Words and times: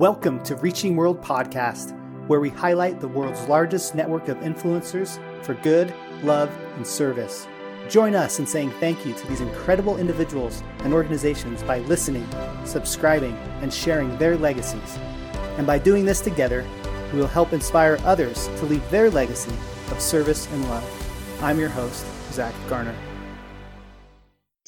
Welcome 0.00 0.42
to 0.44 0.56
Reaching 0.56 0.96
World 0.96 1.20
Podcast, 1.20 1.94
where 2.26 2.40
we 2.40 2.48
highlight 2.48 3.00
the 3.00 3.08
world's 3.08 3.46
largest 3.48 3.94
network 3.94 4.28
of 4.28 4.38
influencers 4.38 5.20
for 5.44 5.52
good, 5.52 5.92
love, 6.22 6.48
and 6.76 6.86
service. 6.86 7.46
Join 7.90 8.14
us 8.14 8.38
in 8.38 8.46
saying 8.46 8.70
thank 8.80 9.04
you 9.04 9.12
to 9.12 9.26
these 9.26 9.42
incredible 9.42 9.98
individuals 9.98 10.62
and 10.84 10.94
organizations 10.94 11.62
by 11.64 11.80
listening, 11.80 12.26
subscribing, 12.64 13.36
and 13.60 13.70
sharing 13.70 14.16
their 14.16 14.38
legacies. 14.38 14.98
And 15.58 15.66
by 15.66 15.78
doing 15.78 16.06
this 16.06 16.22
together, 16.22 16.66
we 17.12 17.18
will 17.18 17.26
help 17.26 17.52
inspire 17.52 17.98
others 18.04 18.46
to 18.56 18.64
leave 18.64 18.90
their 18.90 19.10
legacy 19.10 19.52
of 19.90 20.00
service 20.00 20.50
and 20.50 20.66
love. 20.70 21.42
I'm 21.42 21.60
your 21.60 21.68
host, 21.68 22.06
Zach 22.32 22.54
Garner. 22.70 22.96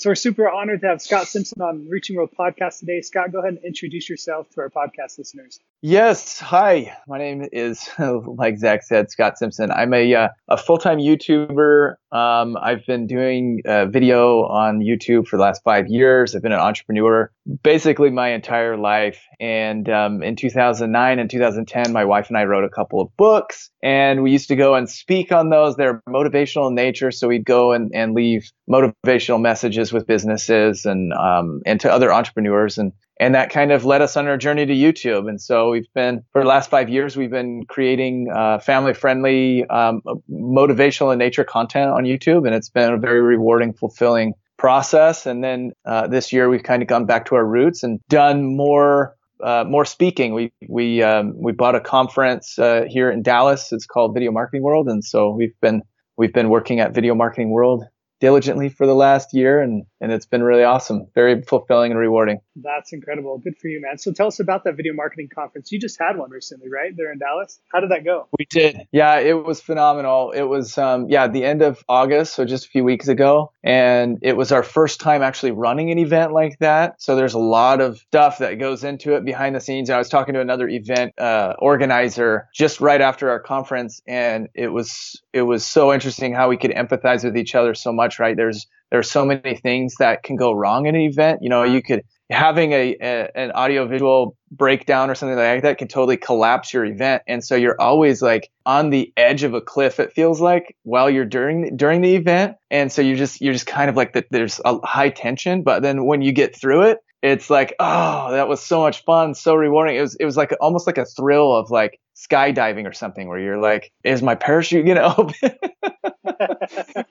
So 0.03 0.11
we're 0.11 0.17
super 0.17 0.51
honored 0.51 0.81
to 0.81 0.89
have 0.89 1.01
Scott 1.01 1.29
Simson 1.29 1.63
on 1.63 1.87
Reaching 1.89 2.17
World 2.17 2.31
Podcast 2.37 2.81
today. 2.81 3.03
Scott, 3.03 3.31
go 3.31 3.39
ahead 3.39 3.55
and 3.55 3.65
introduce 3.65 4.11
yourself 4.11 4.51
to 4.51 4.63
our 4.63 4.69
podcast 4.69 5.17
listeners. 5.17 5.61
Yes. 5.81 6.41
Hi. 6.41 6.97
My 7.07 7.19
name 7.19 7.47
is, 7.53 7.89
like 7.99 8.59
Zach 8.59 8.83
said, 8.83 9.13
Scott 9.13 9.39
Simson. 9.39 9.71
I'm 9.71 9.95
a, 9.95 10.13
uh, 10.13 10.29
a 10.49 10.57
full-time 10.57 10.99
YouTuber. 10.99 11.95
Um, 12.11 12.57
I've 12.61 12.85
been 12.85 13.07
doing 13.07 13.63
uh, 13.65 13.87
video 13.87 14.45
on 14.47 14.81
YouTube 14.81 15.29
for 15.29 15.37
the 15.37 15.45
last 15.45 15.63
five 15.63 15.87
years. 15.87 16.35
I've 16.35 16.43
been 16.43 16.51
an 16.51 16.59
entrepreneur 16.59 17.31
basically 17.63 18.11
my 18.11 18.31
entire 18.31 18.77
life. 18.77 19.21
And 19.43 19.89
um, 19.89 20.23
in 20.23 20.37
2009 20.37 21.19
and 21.19 21.29
2010, 21.29 21.93
my 21.93 22.05
wife 22.05 22.29
and 22.29 22.39
I 22.39 22.45
wrote 22.45 22.63
a 22.63 22.69
couple 22.69 23.01
of 23.01 23.09
books, 23.17 23.73
and 23.83 24.23
we 24.23 24.31
used 24.31 24.47
to 24.49 24.57
go 24.57 24.77
and 24.77 24.89
speak 24.89 25.33
on 25.33 25.51
those. 25.51 25.75
They're 25.75 26.01
motivational 26.09 26.69
in 26.69 26.77
nature, 26.77 27.11
so 27.11 27.27
we'd 27.27 27.45
go 27.45 27.73
and, 27.73 27.91
and 27.93 28.15
leave 28.15 28.49
motivational 28.71 29.41
messages 29.41 29.93
with 29.93 30.07
businesses 30.07 30.85
and 30.85 31.13
um, 31.13 31.61
and 31.67 31.81
to 31.81 31.91
other 31.91 32.13
entrepreneurs. 32.13 32.79
And 32.79 32.93
and 33.19 33.35
that 33.35 33.51
kind 33.51 33.73
of 33.73 33.85
led 33.85 34.01
us 34.01 34.17
on 34.17 34.29
our 34.29 34.37
journey 34.37 34.65
to 34.65 34.73
YouTube. 34.73 35.29
And 35.29 35.41
so 35.41 35.71
we've 35.71 35.93
been, 35.93 36.23
for 36.33 36.43
the 36.43 36.49
last 36.49 36.71
five 36.71 36.89
years, 36.89 37.17
we've 37.17 37.31
been 37.31 37.65
creating 37.67 38.29
uh, 38.33 38.61
family 38.61 38.95
friendly, 38.95 39.65
um, 39.67 40.03
motivational 40.31 41.13
in 41.13 41.19
nature 41.19 41.45
content 41.45 41.91
on 41.91 42.05
YouTube. 42.05 42.47
And 42.47 42.55
it's 42.55 42.71
been 42.71 42.93
a 42.93 42.99
very 42.99 43.21
rewarding, 43.21 43.75
fulfilling 43.75 44.35
process. 44.57 45.27
And 45.27 45.43
then 45.43 45.73
uh, 45.85 46.07
this 46.07 46.33
year 46.33 46.49
we've 46.49 46.63
kind 46.63 46.83
of 46.83 46.89
gone 46.89 47.07
back 47.07 47.27
to 47.27 47.35
our 47.35 47.45
roots 47.45 47.83
and 47.83 48.01
done 48.09 48.57
more. 48.57 49.17
Uh, 49.43 49.65
more 49.67 49.85
speaking, 49.85 50.35
we 50.35 50.53
we 50.69 51.03
um, 51.03 51.35
we 51.37 51.53
bought 51.53 51.75
a 51.75 51.81
conference 51.81 52.59
uh, 52.59 52.85
here 52.89 53.11
in 53.11 53.23
Dallas. 53.23 53.73
It's 53.73 53.87
called 53.87 54.15
Video 54.15 54.31
Marketing 54.31 54.63
World, 54.63 54.89
and 54.89 55.05
so 55.05 55.31
we've 55.31 55.59
been 55.61 55.83
we've 56.17 56.33
been 56.33 56.49
working 56.49 56.79
at 56.81 56.95
Video 56.95 57.15
Marketing 57.15 57.51
World 57.51 57.85
diligently 58.21 58.69
for 58.69 58.87
the 58.87 58.95
last 58.95 59.35
year. 59.35 59.61
And 59.61 59.85
and 60.01 60.13
it's 60.13 60.27
been 60.27 60.45
really 60.45 60.63
awesome. 60.63 61.09
Very 61.15 61.43
fulfilling 61.43 61.91
and 61.91 61.99
rewarding 61.99 62.39
that's 62.57 62.93
incredible. 62.93 63.39
Good 63.39 63.57
for 63.59 63.69
you 63.69 63.81
man. 63.81 63.99
So 63.99 64.13
tell 64.13 64.27
us 64.27 64.41
about 64.41 64.65
that 64.65 64.77
video 64.77 64.93
marketing 64.93 65.29
conference. 65.35 65.73
You 65.73 65.81
just 65.81 65.99
had 65.99 66.17
one 66.17 66.31
recently 66.31 66.69
right? 66.71 66.93
There 66.97 67.13
in 67.13 67.19
dallas? 67.19 67.59
How 67.73 67.81
did 67.81 67.91
that 67.91 68.05
go? 68.05 68.29
We 68.39 68.47
did. 68.51 68.87
Yeah 68.93 69.19
it 69.19 69.45
was 69.45 69.61
phenomenal. 69.61 70.33
It 70.33 70.43
was 70.43 70.77
um, 70.79 71.09
yeah 71.09 71.29
the 71.29 71.45
end 71.45 71.63
of 71.63 71.83
august 71.89 72.35
so 72.35 72.45
just 72.45 72.67
a 72.67 72.69
few 72.69 72.85
weeks 72.85 73.09
ago 73.09 73.53
and 73.65 74.19
it 74.23 74.37
was 74.37 74.53
our 74.53 74.63
first 74.63 75.01
time 75.01 75.23
actually 75.23 75.53
running 75.53 75.91
an 75.91 75.99
event 75.99 76.33
like 76.33 76.59
that. 76.59 77.01
So 77.01 77.17
there's 77.17 77.35
a 77.35 77.39
lot 77.39 77.81
of 77.81 77.99
stuff 77.99 78.39
that 78.39 78.59
goes 78.59 78.85
into 78.85 79.15
it 79.15 79.25
behind 79.25 79.55
the 79.55 79.61
scenes. 79.61 79.91
I 79.91 79.99
was 79.99 80.09
talking 80.09 80.35
to 80.35 80.41
another 80.41 80.69
event 80.69 81.19
uh, 81.19 81.55
organizer 81.59 82.49
just 82.55 82.81
right 82.81 83.01
after 83.01 83.31
our 83.31 83.41
conference 83.41 84.03
and 84.07 84.49
it 84.55 84.69
was 84.69 85.23
it 85.33 85.43
was 85.43 85.65
so 85.65 85.93
interesting 85.93 86.35
how 86.35 86.49
we 86.49 86.57
could 86.57 86.73
empathize 86.73 87.25
with 87.25 87.37
each 87.37 87.55
other 87.55 87.75
so 87.75 87.93
much, 87.93 88.19
right? 88.19 88.37
There's 88.37 88.67
there's 88.91 89.11
so 89.11 89.25
many 89.25 89.57
things 89.57 89.95
that 89.99 90.23
can 90.23 90.37
go 90.37 90.53
wrong 90.53 90.87
in 90.87 90.95
an 90.95 91.01
event. 91.01 91.39
You 91.43 91.49
know, 91.49 91.63
you 91.63 91.83
could 91.83 92.03
having 92.33 92.73
a, 92.73 92.97
a 93.01 93.37
an 93.37 93.53
audio 93.53 93.87
visual 93.87 94.37
breakdown 94.51 95.11
or 95.11 95.15
something 95.15 95.37
like 95.37 95.63
that 95.63 95.79
can 95.79 95.89
totally 95.89 96.17
collapse 96.17 96.73
your 96.73 96.85
event, 96.85 97.23
and 97.27 97.45
so 97.45 97.55
you're 97.55 97.81
always 97.81 98.23
like 98.23 98.51
on 98.67 98.91
the 98.91 99.13
edge 99.17 99.43
of 99.43 99.55
a 99.55 99.61
cliff. 99.61 100.01
It 100.01 100.13
feels 100.13 100.41
like 100.41 100.77
while 100.83 101.11
you're 101.11 101.25
during 101.25 101.77
during 101.77 102.01
the 102.01 102.17
event, 102.17 102.57
and 102.71 102.91
so 102.91 103.03
you're 103.03 103.17
just 103.17 103.41
you're 103.41 103.53
just 103.53 103.67
kind 103.67 103.89
of 103.89 103.97
like 103.97 104.15
that. 104.15 104.27
There's 104.31 104.61
a 104.65 104.79
high 104.85 105.11
tension, 105.11 105.63
but 105.63 105.83
then 105.83 106.05
when 106.05 106.23
you 106.23 106.33
get 106.33 106.57
through 106.57 106.83
it, 106.83 106.99
it's 107.23 107.49
like 107.49 107.75
oh 107.79 108.33
that 108.33 108.49
was 108.49 108.61
so 108.61 108.81
much 108.81 109.05
fun 109.05 109.35
so 109.35 109.55
rewarding 109.55 109.97
it 109.97 110.01
was 110.01 110.17
it 110.17 110.25
was 110.25 110.37
like 110.37 110.53
almost 110.61 110.87
like 110.87 110.99
a 110.99 111.05
thrill 111.05 111.55
of 111.55 111.71
like 111.71 112.01
skydiving 112.17 112.87
or 112.87 112.93
something 112.93 113.29
where 113.29 113.39
you're 113.39 113.61
like 113.61 113.93
is 114.03 114.23
my 114.23 114.35
parachute 114.35 114.85
gonna 114.85 115.15
open 115.19 115.57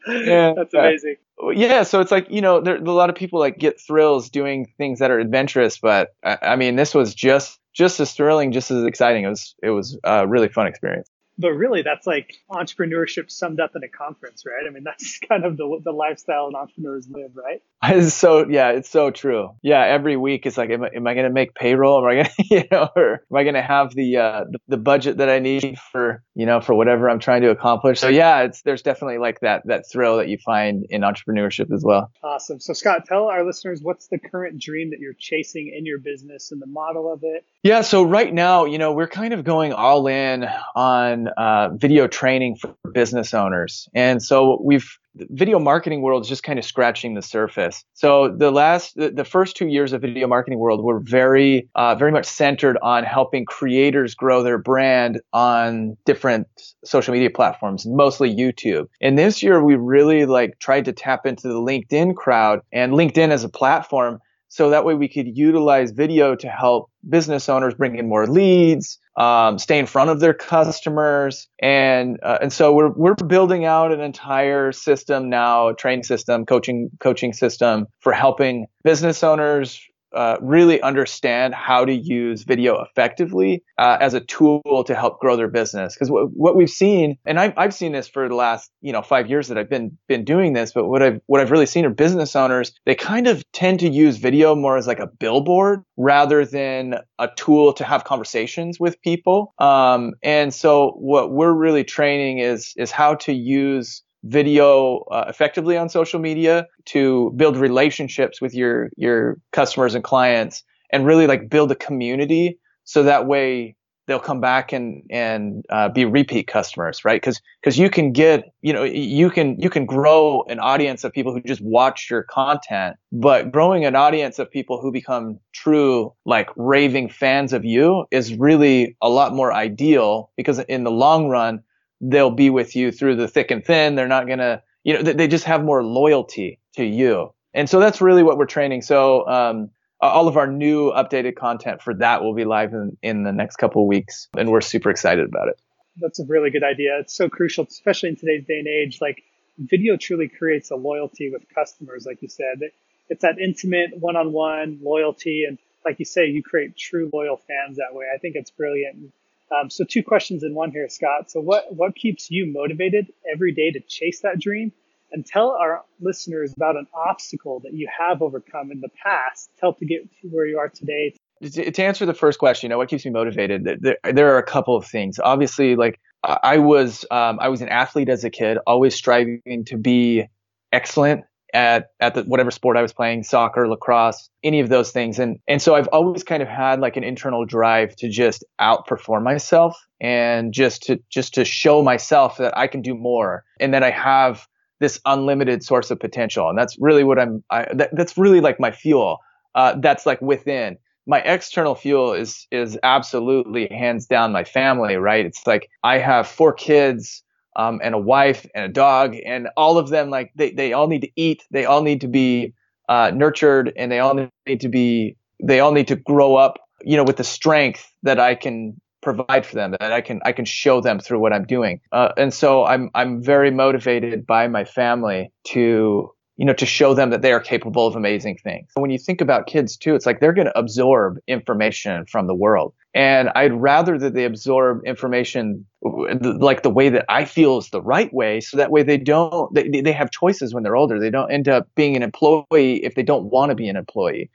yeah. 0.07 0.53
That's 0.57 0.73
amazing. 0.73 1.15
Uh, 1.41 1.49
yeah 1.49 1.83
so 1.83 2.01
it's 2.01 2.11
like 2.11 2.29
you 2.29 2.41
know 2.41 2.61
there, 2.61 2.75
a 2.75 2.91
lot 2.91 3.09
of 3.09 3.15
people 3.15 3.39
like 3.39 3.57
get 3.57 3.79
thrills 3.79 4.29
doing 4.29 4.71
things 4.77 4.99
that 4.99 5.09
are 5.09 5.19
adventurous 5.19 5.79
but 5.79 6.09
I, 6.23 6.37
I 6.41 6.55
mean 6.55 6.75
this 6.75 6.93
was 6.93 7.15
just 7.15 7.59
just 7.73 7.99
as 7.99 8.13
thrilling 8.13 8.51
just 8.51 8.71
as 8.71 8.83
exciting. 8.83 9.23
It 9.23 9.29
was 9.29 9.55
it 9.63 9.69
was 9.69 9.97
a 10.03 10.27
really 10.27 10.49
fun 10.49 10.67
experience 10.67 11.09
but 11.41 11.51
really 11.51 11.81
that's 11.81 12.07
like 12.07 12.35
entrepreneurship 12.49 13.31
summed 13.31 13.59
up 13.59 13.75
in 13.75 13.83
a 13.83 13.87
conference 13.87 14.43
right? 14.45 14.65
I 14.67 14.71
mean 14.71 14.83
that's 14.85 15.19
kind 15.27 15.45
of 15.45 15.57
the, 15.57 15.79
the 15.83 15.91
lifestyle 15.91 16.51
that 16.51 16.57
entrepreneurs 16.57 17.07
live 17.09 17.31
right? 17.35 17.61
It's 17.83 18.13
so 18.13 18.47
yeah 18.47 18.69
it's 18.69 18.89
so 18.89 19.11
true. 19.11 19.49
Yeah 19.61 19.83
every 19.83 20.15
week 20.15 20.45
it's 20.45 20.57
like 20.57 20.69
am, 20.69 20.83
am 20.83 21.07
i 21.07 21.13
going 21.13 21.25
to 21.25 21.33
make 21.33 21.55
payroll? 21.55 21.99
Am 21.99 22.09
i 22.09 22.13
going 22.13 22.25
to 22.37 22.45
you 22.49 22.63
know 22.71 22.89
or 22.95 23.13
am 23.13 23.37
i 23.37 23.43
going 23.43 23.55
to 23.55 23.61
have 23.61 23.93
the, 23.93 24.17
uh, 24.17 24.43
the, 24.49 24.59
the 24.67 24.77
budget 24.77 25.17
that 25.17 25.29
i 25.29 25.39
need 25.39 25.77
for 25.91 26.23
you 26.35 26.45
know 26.45 26.61
for 26.61 26.73
whatever 26.75 27.09
i'm 27.09 27.19
trying 27.19 27.41
to 27.41 27.49
accomplish? 27.49 27.99
So 27.99 28.07
yeah 28.07 28.43
it's 28.43 28.61
there's 28.61 28.81
definitely 28.83 29.17
like 29.17 29.39
that 29.41 29.63
that 29.65 29.89
thrill 29.91 30.17
that 30.17 30.27
you 30.27 30.37
find 30.37 30.85
in 30.89 31.01
entrepreneurship 31.01 31.73
as 31.73 31.83
well. 31.83 32.11
Awesome. 32.23 32.59
So 32.59 32.73
scott 32.73 33.05
tell 33.05 33.25
our 33.25 33.45
listeners 33.45 33.79
what's 33.81 34.07
the 34.07 34.19
current 34.19 34.59
dream 34.59 34.91
that 34.91 34.99
you're 34.99 35.13
chasing 35.17 35.73
in 35.75 35.85
your 35.85 35.97
business 35.97 36.51
and 36.51 36.61
the 36.61 36.67
model 36.67 37.11
of 37.11 37.21
it. 37.23 37.45
Yeah 37.63 37.81
so 37.81 38.03
right 38.03 38.33
now 38.33 38.65
you 38.65 38.77
know 38.77 38.93
we're 38.93 39.07
kind 39.07 39.33
of 39.33 39.43
going 39.43 39.73
all 39.73 40.07
in 40.07 40.47
on 40.75 41.29
uh, 41.37 41.69
video 41.75 42.07
training 42.07 42.55
for 42.55 42.75
business 42.93 43.33
owners. 43.33 43.87
And 43.93 44.21
so 44.21 44.61
we've 44.63 44.97
video 45.15 45.59
marketing 45.59 46.01
world 46.01 46.23
is 46.23 46.29
just 46.29 46.43
kind 46.43 46.57
of 46.57 46.65
scratching 46.65 47.15
the 47.15 47.21
surface. 47.21 47.83
So 47.93 48.33
the 48.35 48.51
last, 48.51 48.95
the, 48.95 49.11
the 49.11 49.25
first 49.25 49.57
two 49.57 49.67
years 49.67 49.93
of 49.93 50.01
video 50.01 50.27
marketing 50.27 50.59
world 50.59 50.83
were 50.83 50.99
very, 50.99 51.69
uh, 51.75 51.95
very 51.95 52.11
much 52.11 52.25
centered 52.25 52.77
on 52.81 53.03
helping 53.03 53.45
creators 53.45 54.15
grow 54.15 54.41
their 54.41 54.57
brand 54.57 55.19
on 55.33 55.97
different 56.05 56.47
social 56.85 57.13
media 57.13 57.29
platforms, 57.29 57.85
mostly 57.85 58.33
YouTube. 58.33 58.87
And 59.01 59.17
this 59.17 59.43
year 59.43 59.61
we 59.63 59.75
really 59.75 60.25
like 60.25 60.59
tried 60.59 60.85
to 60.85 60.93
tap 60.93 61.25
into 61.25 61.47
the 61.47 61.55
LinkedIn 61.55 62.15
crowd 62.15 62.61
and 62.71 62.93
LinkedIn 62.93 63.31
as 63.31 63.43
a 63.43 63.49
platform 63.49 64.19
so 64.47 64.69
that 64.69 64.83
way 64.83 64.95
we 64.95 65.07
could 65.07 65.37
utilize 65.37 65.91
video 65.91 66.35
to 66.35 66.49
help 66.49 66.89
business 67.07 67.47
owners 67.47 67.73
bring 67.73 67.95
in 67.95 68.09
more 68.09 68.27
leads, 68.27 68.99
um, 69.17 69.59
stay 69.59 69.77
in 69.77 69.85
front 69.85 70.09
of 70.09 70.19
their 70.19 70.33
customers, 70.33 71.47
and 71.61 72.19
uh, 72.23 72.37
and 72.41 72.53
so 72.53 72.73
we're 72.73 72.91
we're 72.91 73.15
building 73.15 73.65
out 73.65 73.91
an 73.91 73.99
entire 73.99 74.71
system 74.71 75.29
now, 75.29 75.69
a 75.69 75.75
training 75.75 76.03
system, 76.03 76.45
coaching 76.45 76.89
coaching 76.99 77.33
system 77.33 77.87
for 77.99 78.13
helping 78.13 78.67
business 78.83 79.23
owners 79.23 79.81
uh, 80.13 80.37
really 80.41 80.81
understand 80.81 81.53
how 81.53 81.85
to 81.85 81.93
use 81.93 82.43
video 82.43 82.81
effectively 82.81 83.63
uh, 83.77 83.97
as 83.99 84.13
a 84.13 84.19
tool 84.19 84.83
to 84.85 84.95
help 84.95 85.19
grow 85.19 85.35
their 85.35 85.47
business. 85.47 85.93
Because 85.93 86.09
w- 86.09 86.29
what 86.33 86.55
we've 86.55 86.69
seen, 86.69 87.17
and 87.25 87.39
I've, 87.39 87.53
I've 87.57 87.73
seen 87.73 87.91
this 87.91 88.07
for 88.07 88.27
the 88.27 88.35
last 88.35 88.71
you 88.81 88.91
know 88.91 89.01
five 89.01 89.29
years 89.29 89.47
that 89.47 89.57
I've 89.57 89.69
been 89.69 89.97
been 90.07 90.23
doing 90.25 90.53
this, 90.53 90.71
but 90.73 90.87
what 90.87 91.01
I've 91.01 91.21
what 91.27 91.41
I've 91.41 91.51
really 91.51 91.65
seen 91.65 91.85
are 91.85 91.89
business 91.89 92.35
owners 92.35 92.73
they 92.85 92.95
kind 92.95 93.27
of 93.27 93.43
tend 93.51 93.79
to 93.81 93.89
use 93.89 94.17
video 94.17 94.55
more 94.55 94.77
as 94.77 94.87
like 94.87 94.99
a 94.99 95.07
billboard 95.07 95.83
rather 95.97 96.45
than 96.45 96.95
a 97.19 97.29
tool 97.35 97.73
to 97.73 97.83
have 97.83 98.03
conversations 98.03 98.79
with 98.79 99.01
people. 99.01 99.53
Um, 99.59 100.13
and 100.23 100.53
so 100.53 100.91
what 100.97 101.31
we're 101.31 101.53
really 101.53 101.83
training 101.83 102.39
is 102.39 102.73
is 102.77 102.91
how 102.91 103.15
to 103.15 103.33
use 103.33 104.03
video 104.23 104.99
uh, 105.11 105.25
effectively 105.27 105.77
on 105.77 105.89
social 105.89 106.19
media 106.19 106.67
to 106.85 107.31
build 107.35 107.57
relationships 107.57 108.41
with 108.41 108.53
your 108.53 108.89
your 108.95 109.37
customers 109.51 109.95
and 109.95 110.03
clients 110.03 110.63
and 110.91 111.05
really 111.05 111.27
like 111.27 111.49
build 111.49 111.71
a 111.71 111.75
community 111.75 112.59
so 112.83 113.03
that 113.03 113.25
way 113.25 113.75
they'll 114.07 114.19
come 114.19 114.41
back 114.41 114.73
and 114.73 115.03
and 115.09 115.65
uh, 115.69 115.87
be 115.89 116.05
repeat 116.05 116.47
customers 116.47 117.05
right? 117.05 117.21
Because 117.21 117.41
because 117.61 117.77
you 117.77 117.89
can 117.89 118.11
get 118.11 118.53
you 118.61 118.73
know 118.73 118.83
you 118.83 119.29
can 119.29 119.59
you 119.59 119.69
can 119.69 119.85
grow 119.85 120.43
an 120.49 120.59
audience 120.59 121.03
of 121.03 121.13
people 121.13 121.33
who 121.33 121.41
just 121.41 121.61
watch 121.61 122.09
your 122.09 122.23
content 122.23 122.97
but 123.11 123.51
growing 123.51 123.85
an 123.85 123.95
audience 123.95 124.37
of 124.37 124.51
people 124.51 124.81
who 124.81 124.91
become 124.91 125.39
true 125.53 126.13
like 126.25 126.49
raving 126.55 127.09
fans 127.09 127.53
of 127.53 127.63
you 127.63 128.05
is 128.11 128.35
really 128.35 128.97
a 129.01 129.09
lot 129.09 129.33
more 129.33 129.53
ideal 129.53 130.29
because 130.35 130.59
in 130.59 130.83
the 130.83 130.91
long 130.91 131.29
run 131.29 131.63
they'll 132.01 132.31
be 132.31 132.49
with 132.49 132.75
you 132.75 132.91
through 132.91 133.15
the 133.15 133.27
thick 133.27 133.51
and 133.51 133.63
thin. 133.63 133.95
They're 133.95 134.07
not 134.07 134.27
going 134.27 134.39
to, 134.39 134.61
you 134.83 134.95
know, 134.95 135.03
they 135.03 135.27
just 135.27 135.45
have 135.45 135.63
more 135.63 135.83
loyalty 135.83 136.59
to 136.75 136.83
you. 136.83 137.33
And 137.53 137.69
so 137.69 137.79
that's 137.79 138.01
really 138.01 138.23
what 138.23 138.37
we're 138.37 138.45
training. 138.45 138.81
So, 138.81 139.27
um, 139.27 139.69
all 140.01 140.27
of 140.27 140.35
our 140.35 140.47
new 140.47 140.91
updated 140.91 141.35
content 141.35 141.81
for 141.81 141.93
that 141.93 142.23
will 142.23 142.33
be 142.33 142.43
live 142.43 142.73
in, 142.73 142.97
in 143.03 143.23
the 143.23 143.31
next 143.31 143.57
couple 143.57 143.83
of 143.83 143.87
weeks. 143.87 144.27
And 144.35 144.49
we're 144.49 144.61
super 144.61 144.89
excited 144.89 145.27
about 145.27 145.47
it. 145.49 145.61
That's 145.97 146.19
a 146.19 146.25
really 146.25 146.49
good 146.49 146.63
idea. 146.63 146.97
It's 146.99 147.13
so 147.13 147.29
crucial, 147.29 147.65
especially 147.69 148.09
in 148.09 148.15
today's 148.15 148.45
day 148.47 148.57
and 148.57 148.67
age. 148.67 148.99
Like 148.99 149.21
video 149.59 149.97
truly 149.97 150.27
creates 150.27 150.71
a 150.71 150.75
loyalty 150.75 151.29
with 151.31 151.43
customers, 151.53 152.05
like 152.07 152.21
you 152.21 152.29
said. 152.29 152.71
It's 153.09 153.21
that 153.21 153.37
intimate 153.37 153.91
one 153.99 154.15
on 154.15 154.31
one 154.31 154.79
loyalty. 154.81 155.45
And 155.47 155.59
like 155.85 155.99
you 155.99 156.05
say, 156.05 156.25
you 156.25 156.41
create 156.41 156.75
true 156.75 157.11
loyal 157.13 157.37
fans 157.37 157.77
that 157.77 157.93
way. 157.93 158.05
I 158.11 158.17
think 158.17 158.35
it's 158.35 158.49
brilliant. 158.49 159.13
Um, 159.51 159.69
so 159.69 159.83
two 159.83 160.03
questions 160.03 160.43
in 160.43 160.55
one 160.55 160.71
here, 160.71 160.87
Scott. 160.89 161.29
So 161.29 161.41
what 161.41 161.75
what 161.75 161.95
keeps 161.95 162.31
you 162.31 162.51
motivated 162.51 163.11
every 163.31 163.53
day 163.53 163.71
to 163.71 163.79
chase 163.81 164.21
that 164.21 164.39
dream? 164.39 164.71
And 165.13 165.25
tell 165.25 165.51
our 165.51 165.83
listeners 165.99 166.53
about 166.55 166.77
an 166.77 166.87
obstacle 166.93 167.59
that 167.65 167.73
you 167.73 167.89
have 167.99 168.21
overcome 168.21 168.71
in 168.71 168.79
the 168.79 168.87
past 169.03 169.49
to 169.55 169.61
help 169.61 169.79
to 169.79 169.85
get 169.85 170.03
to 170.21 170.29
where 170.29 170.45
you 170.45 170.57
are 170.57 170.69
today. 170.69 171.13
To, 171.41 171.83
answer 171.83 172.05
the 172.05 172.13
first 172.13 172.39
question, 172.39 172.67
you 172.67 172.69
know, 172.69 172.77
what 172.77 172.87
keeps 172.87 173.03
me 173.03 173.11
motivated? 173.11 173.81
There, 173.81 173.97
there 174.09 174.33
are 174.33 174.37
a 174.37 174.43
couple 174.43 174.77
of 174.77 174.85
things. 174.85 175.19
Obviously, 175.19 175.75
like 175.75 175.99
I 176.23 176.59
was, 176.59 177.03
um, 177.11 177.39
I 177.41 177.49
was 177.49 177.61
an 177.61 177.67
athlete 177.67 178.07
as 178.07 178.23
a 178.23 178.29
kid, 178.29 178.57
always 178.65 178.95
striving 178.95 179.65
to 179.65 179.75
be 179.75 180.27
excellent 180.71 181.25
at 181.53 181.89
at 181.99 182.15
the, 182.15 182.23
whatever 182.23 182.51
sport 182.51 182.77
I 182.77 182.81
was 182.81 182.93
playing, 182.93 183.23
soccer, 183.23 183.67
lacrosse, 183.67 184.29
any 184.43 184.59
of 184.59 184.69
those 184.69 184.91
things. 184.91 185.19
And 185.19 185.39
and 185.47 185.61
so 185.61 185.75
I've 185.75 185.87
always 185.87 186.23
kind 186.23 186.41
of 186.41 186.49
had 186.49 186.79
like 186.79 186.97
an 186.97 187.03
internal 187.03 187.45
drive 187.45 187.95
to 187.97 188.09
just 188.09 188.43
outperform 188.59 189.23
myself 189.23 189.77
and 189.99 190.53
just 190.53 190.83
to 190.83 190.99
just 191.09 191.33
to 191.35 191.45
show 191.45 191.81
myself 191.81 192.37
that 192.37 192.57
I 192.57 192.67
can 192.67 192.81
do 192.81 192.95
more 192.95 193.43
and 193.59 193.73
that 193.73 193.83
I 193.83 193.91
have 193.91 194.47
this 194.79 194.99
unlimited 195.05 195.63
source 195.63 195.91
of 195.91 195.99
potential. 195.99 196.49
And 196.49 196.57
that's 196.57 196.75
really 196.79 197.03
what 197.03 197.19
I'm. 197.19 197.43
I, 197.49 197.67
that, 197.73 197.91
that's 197.93 198.17
really 198.17 198.41
like 198.41 198.59
my 198.59 198.71
fuel. 198.71 199.19
Uh, 199.53 199.75
that's 199.79 200.05
like 200.05 200.21
within 200.21 200.77
my 201.05 201.19
external 201.21 201.75
fuel 201.75 202.13
is 202.13 202.47
is 202.51 202.77
absolutely 202.83 203.67
hands 203.67 204.07
down 204.07 204.31
my 204.31 204.43
family. 204.43 204.95
Right? 204.95 205.25
It's 205.25 205.45
like 205.45 205.69
I 205.83 205.99
have 205.99 206.27
four 206.27 206.51
kids 206.51 207.23
um, 207.55 207.79
and 207.83 207.95
a 207.95 207.97
wife 207.97 208.45
and 208.55 208.65
a 208.65 208.69
dog, 208.69 209.15
and 209.25 209.49
all 209.57 209.77
of 209.77 209.89
them 209.89 210.09
like 210.09 210.31
they 210.35 210.51
they 210.51 210.73
all 210.73 210.87
need 210.87 211.01
to 211.01 211.11
eat, 211.15 211.43
they 211.51 211.65
all 211.65 211.81
need 211.83 212.01
to 212.01 212.07
be 212.07 212.53
uh, 212.89 213.11
nurtured, 213.13 213.73
and 213.75 213.91
they 213.91 213.99
all 213.99 214.29
need 214.45 214.61
to 214.61 214.69
be 214.69 215.17
they 215.43 215.59
all 215.59 215.71
need 215.71 215.87
to 215.87 215.95
grow 215.95 216.35
up, 216.35 216.57
you 216.81 216.97
know, 216.97 217.03
with 217.03 217.17
the 217.17 217.23
strength 217.23 217.91
that 218.03 218.19
I 218.19 218.35
can 218.35 218.79
provide 219.01 219.45
for 219.45 219.55
them 219.55 219.71
that 219.71 219.91
I 219.91 220.01
can 220.01 220.21
I 220.23 220.31
can 220.31 220.45
show 220.45 220.79
them 220.79 220.99
through 220.99 221.19
what 221.19 221.33
I'm 221.33 221.45
doing. 221.45 221.81
Uh, 221.91 222.09
and 222.17 222.33
so 222.33 222.65
I'm 222.65 222.89
I'm 222.93 223.21
very 223.21 223.51
motivated 223.51 224.25
by 224.25 224.47
my 224.47 224.63
family 224.63 225.31
to 225.49 226.11
you 226.37 226.45
know, 226.45 226.53
to 226.53 226.65
show 226.65 226.95
them 226.95 227.11
that 227.11 227.21
they 227.21 227.33
are 227.33 227.39
capable 227.39 227.85
of 227.85 227.95
amazing 227.95 228.35
things. 228.43 228.67
When 228.73 228.89
you 228.89 228.97
think 228.97 229.21
about 229.21 229.45
kids 229.45 229.77
too, 229.77 229.93
it's 229.93 230.07
like 230.07 230.19
they're 230.19 230.33
going 230.33 230.47
to 230.47 230.57
absorb 230.57 231.17
information 231.27 232.05
from 232.07 232.25
the 232.25 232.33
world. 232.33 232.73
And 232.93 233.29
I'd 233.35 233.53
rather 233.53 233.97
that 233.97 234.13
they 234.13 234.25
absorb 234.25 234.81
information 234.85 235.65
like 235.81 236.61
the 236.61 236.69
way 236.69 236.89
that 236.89 237.05
I 237.07 237.25
feel 237.25 237.57
is 237.57 237.69
the 237.69 237.81
right 237.81 238.13
way. 238.13 238.41
So 238.41 238.57
that 238.57 238.71
way 238.71 238.83
they 238.83 238.97
don't, 238.97 239.53
they, 239.53 239.81
they 239.81 239.93
have 239.93 240.11
choices 240.11 240.53
when 240.53 240.63
they're 240.63 240.75
older. 240.75 240.99
They 240.99 241.09
don't 241.09 241.31
end 241.31 241.47
up 241.47 241.67
being 241.75 241.95
an 241.95 242.03
employee 242.03 242.83
if 242.83 242.95
they 242.95 243.03
don't 243.03 243.25
want 243.31 243.49
to 243.49 243.55
be 243.55 243.69
an 243.69 243.77
employee. 243.77 244.29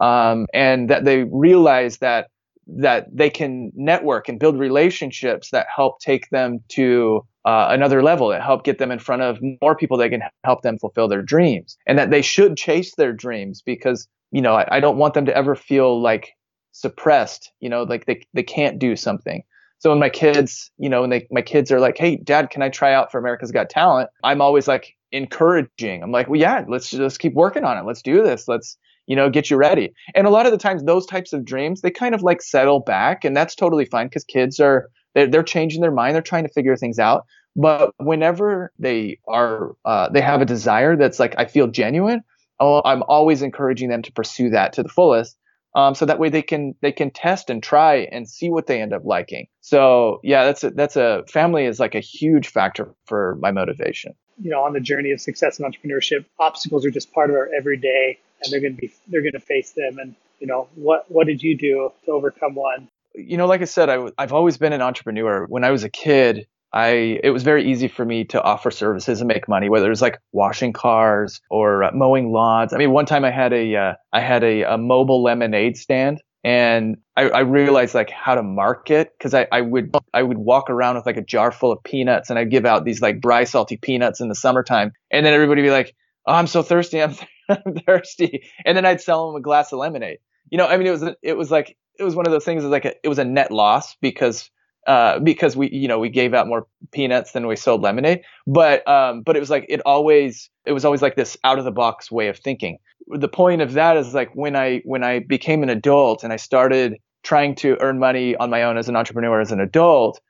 Um, 0.00 0.46
and 0.52 0.90
that 0.90 1.04
they 1.04 1.24
realize 1.24 1.98
that 1.98 2.28
that 2.66 3.06
they 3.12 3.28
can 3.28 3.72
network 3.74 4.28
and 4.28 4.38
build 4.38 4.58
relationships 4.58 5.50
that 5.50 5.66
help 5.74 6.00
take 6.00 6.30
them 6.30 6.60
to 6.68 7.26
uh, 7.44 7.68
another 7.70 8.02
level 8.02 8.28
that 8.28 8.42
help 8.42 8.62
get 8.62 8.78
them 8.78 8.92
in 8.92 8.98
front 8.98 9.22
of 9.22 9.38
more 9.60 9.74
people 9.74 9.96
that 9.98 10.10
can 10.10 10.22
help 10.44 10.62
them 10.62 10.78
fulfill 10.78 11.08
their 11.08 11.22
dreams 11.22 11.76
and 11.86 11.98
that 11.98 12.10
they 12.10 12.22
should 12.22 12.56
chase 12.56 12.94
their 12.94 13.12
dreams 13.12 13.62
because 13.62 14.06
you 14.30 14.40
know 14.40 14.54
I, 14.54 14.76
I 14.76 14.80
don't 14.80 14.96
want 14.96 15.14
them 15.14 15.26
to 15.26 15.36
ever 15.36 15.56
feel 15.56 16.00
like 16.00 16.34
suppressed 16.72 17.52
you 17.60 17.68
know 17.68 17.82
like 17.84 18.06
they, 18.06 18.24
they 18.34 18.42
can't 18.42 18.78
do 18.78 18.96
something 18.96 19.42
so 19.78 19.90
when 19.90 19.98
my 19.98 20.08
kids 20.08 20.70
you 20.78 20.88
know 20.88 21.02
when 21.02 21.10
they 21.10 21.26
my 21.30 21.42
kids 21.42 21.70
are 21.70 21.80
like 21.80 21.98
hey 21.98 22.16
dad 22.16 22.50
can 22.50 22.62
i 22.62 22.68
try 22.68 22.92
out 22.92 23.12
for 23.12 23.18
america's 23.18 23.52
got 23.52 23.70
talent 23.70 24.08
i'm 24.24 24.40
always 24.40 24.66
like 24.66 24.96
encouraging 25.12 26.02
i'm 26.02 26.10
like 26.10 26.28
well 26.28 26.40
yeah 26.40 26.64
let's 26.68 26.90
just 26.90 27.18
keep 27.18 27.34
working 27.34 27.64
on 27.64 27.76
it 27.76 27.84
let's 27.84 28.02
do 28.02 28.22
this 28.22 28.48
let's 28.48 28.78
you 29.06 29.16
know, 29.16 29.30
get 29.30 29.50
you 29.50 29.56
ready. 29.56 29.92
And 30.14 30.26
a 30.26 30.30
lot 30.30 30.46
of 30.46 30.52
the 30.52 30.58
times 30.58 30.84
those 30.84 31.06
types 31.06 31.32
of 31.32 31.44
dreams, 31.44 31.80
they 31.80 31.90
kind 31.90 32.14
of 32.14 32.22
like 32.22 32.42
settle 32.42 32.80
back 32.80 33.24
and 33.24 33.36
that's 33.36 33.54
totally 33.54 33.84
fine 33.84 34.06
because 34.06 34.24
kids 34.24 34.60
are, 34.60 34.88
they're, 35.14 35.26
they're 35.26 35.42
changing 35.42 35.80
their 35.80 35.90
mind. 35.90 36.14
They're 36.14 36.22
trying 36.22 36.44
to 36.44 36.52
figure 36.52 36.76
things 36.76 36.98
out. 36.98 37.26
But 37.54 37.92
whenever 37.98 38.72
they 38.78 39.18
are, 39.28 39.72
uh, 39.84 40.08
they 40.08 40.20
have 40.20 40.40
a 40.40 40.46
desire 40.46 40.96
that's 40.96 41.20
like, 41.20 41.34
I 41.36 41.44
feel 41.44 41.66
genuine. 41.66 42.22
Oh, 42.60 42.80
I'm 42.84 43.02
always 43.02 43.42
encouraging 43.42 43.90
them 43.90 44.02
to 44.02 44.12
pursue 44.12 44.50
that 44.50 44.72
to 44.74 44.82
the 44.82 44.88
fullest. 44.88 45.36
Um, 45.74 45.94
so 45.94 46.04
that 46.06 46.18
way 46.18 46.28
they 46.28 46.42
can 46.42 46.74
they 46.82 46.92
can 46.92 47.10
test 47.10 47.48
and 47.48 47.62
try 47.62 48.08
and 48.12 48.28
see 48.28 48.50
what 48.50 48.66
they 48.66 48.80
end 48.80 48.92
up 48.92 49.02
liking. 49.04 49.46
So 49.60 50.20
yeah, 50.22 50.44
that's 50.44 50.64
a, 50.64 50.70
that's 50.70 50.96
a 50.96 51.24
family 51.28 51.64
is 51.64 51.80
like 51.80 51.94
a 51.94 52.00
huge 52.00 52.48
factor 52.48 52.94
for 53.06 53.38
my 53.40 53.52
motivation. 53.52 54.14
You 54.40 54.50
know, 54.50 54.62
on 54.62 54.72
the 54.72 54.80
journey 54.80 55.12
of 55.12 55.20
success 55.20 55.58
and 55.58 55.72
entrepreneurship, 55.72 56.24
obstacles 56.38 56.84
are 56.84 56.90
just 56.90 57.12
part 57.12 57.30
of 57.30 57.36
our 57.36 57.48
everyday 57.56 58.18
and 58.44 58.52
they're 58.52 58.60
going 58.60 58.74
to 58.74 58.80
be 58.80 58.92
they're 59.08 59.22
going 59.22 59.32
to 59.32 59.40
face 59.40 59.72
them 59.72 59.98
and 59.98 60.14
you 60.40 60.46
know 60.46 60.68
what 60.74 61.10
what 61.10 61.26
did 61.26 61.42
you 61.42 61.56
do 61.56 61.92
to 62.04 62.10
overcome 62.10 62.54
one 62.54 62.88
you 63.14 63.36
know 63.36 63.46
like 63.46 63.62
i 63.62 63.66
said 63.66 63.88
I, 63.88 64.08
i've 64.18 64.32
always 64.32 64.58
been 64.58 64.72
an 64.72 64.82
entrepreneur 64.82 65.46
when 65.46 65.64
i 65.64 65.70
was 65.70 65.84
a 65.84 65.90
kid 65.90 66.46
I 66.72 67.20
it 67.22 67.30
was 67.30 67.42
very 67.42 67.70
easy 67.70 67.88
for 67.88 68.04
me 68.04 68.24
to 68.26 68.42
offer 68.42 68.70
services 68.70 69.20
and 69.20 69.28
make 69.28 69.48
money, 69.48 69.68
whether 69.68 69.86
it 69.86 69.90
was 69.90 70.02
like 70.02 70.18
washing 70.32 70.72
cars 70.72 71.40
or 71.50 71.84
uh, 71.84 71.90
mowing 71.92 72.32
lawns. 72.32 72.72
I 72.72 72.78
mean, 72.78 72.90
one 72.92 73.06
time 73.06 73.24
I 73.24 73.30
had 73.30 73.52
a 73.52 73.76
uh, 73.76 73.94
I 74.12 74.20
had 74.20 74.42
a, 74.44 74.62
a 74.62 74.78
mobile 74.78 75.22
lemonade 75.22 75.76
stand, 75.76 76.22
and 76.42 76.96
I, 77.16 77.28
I 77.28 77.40
realized 77.40 77.94
like 77.94 78.10
how 78.10 78.34
to 78.34 78.42
market 78.42 79.12
because 79.18 79.34
I, 79.34 79.46
I 79.52 79.60
would 79.60 79.94
I 80.14 80.22
would 80.22 80.38
walk 80.38 80.70
around 80.70 80.96
with 80.96 81.06
like 81.06 81.16
a 81.18 81.24
jar 81.24 81.52
full 81.52 81.72
of 81.72 81.82
peanuts, 81.84 82.30
and 82.30 82.38
I'd 82.38 82.50
give 82.50 82.64
out 82.64 82.84
these 82.84 83.02
like 83.02 83.20
dry 83.20 83.44
salty 83.44 83.76
peanuts 83.76 84.20
in 84.20 84.28
the 84.28 84.34
summertime, 84.34 84.92
and 85.10 85.26
then 85.26 85.34
everybody 85.34 85.62
would 85.62 85.66
be 85.66 85.72
like, 85.72 85.94
"Oh, 86.26 86.32
I'm 86.34 86.46
so 86.46 86.62
thirsty! 86.62 87.02
I'm 87.02 87.14
I'm 87.48 87.74
thirsty. 87.74 88.44
And 88.64 88.76
then 88.76 88.84
I'd 88.84 89.00
sell 89.00 89.26
them 89.26 89.36
a 89.36 89.42
glass 89.42 89.72
of 89.72 89.78
lemonade. 89.78 90.18
You 90.50 90.58
know, 90.58 90.66
I 90.66 90.76
mean, 90.76 90.86
it 90.86 90.90
was, 90.90 91.04
it 91.22 91.36
was 91.36 91.50
like, 91.50 91.76
it 91.98 92.04
was 92.04 92.14
one 92.14 92.26
of 92.26 92.32
those 92.32 92.44
things, 92.44 92.64
like, 92.64 92.84
a, 92.84 92.94
it 93.02 93.08
was 93.08 93.18
a 93.18 93.24
net 93.24 93.50
loss 93.50 93.96
because, 94.00 94.50
uh, 94.86 95.18
because 95.20 95.56
we, 95.56 95.70
you 95.70 95.86
know, 95.86 95.98
we 95.98 96.08
gave 96.08 96.34
out 96.34 96.48
more 96.48 96.66
peanuts 96.90 97.32
than 97.32 97.46
we 97.46 97.56
sold 97.56 97.82
lemonade. 97.82 98.22
But, 98.46 98.86
um, 98.88 99.22
but 99.22 99.36
it 99.36 99.40
was 99.40 99.50
like, 99.50 99.66
it 99.68 99.80
always, 99.86 100.50
it 100.64 100.72
was 100.72 100.84
always 100.84 101.02
like 101.02 101.16
this 101.16 101.36
out 101.44 101.58
of 101.58 101.64
the 101.64 101.70
box 101.70 102.10
way 102.10 102.28
of 102.28 102.38
thinking. 102.38 102.78
The 103.08 103.28
point 103.28 103.62
of 103.62 103.74
that 103.74 103.96
is 103.96 104.14
like 104.14 104.34
when 104.34 104.56
I, 104.56 104.82
when 104.84 105.04
I 105.04 105.20
became 105.20 105.62
an 105.62 105.68
adult 105.68 106.24
and 106.24 106.32
I 106.32 106.36
started 106.36 106.96
trying 107.22 107.54
to 107.56 107.76
earn 107.80 107.98
money 107.98 108.34
on 108.36 108.50
my 108.50 108.64
own 108.64 108.76
as 108.76 108.88
an 108.88 108.96
entrepreneur 108.96 109.40
as 109.40 109.52
an 109.52 109.60
adult, 109.60 110.20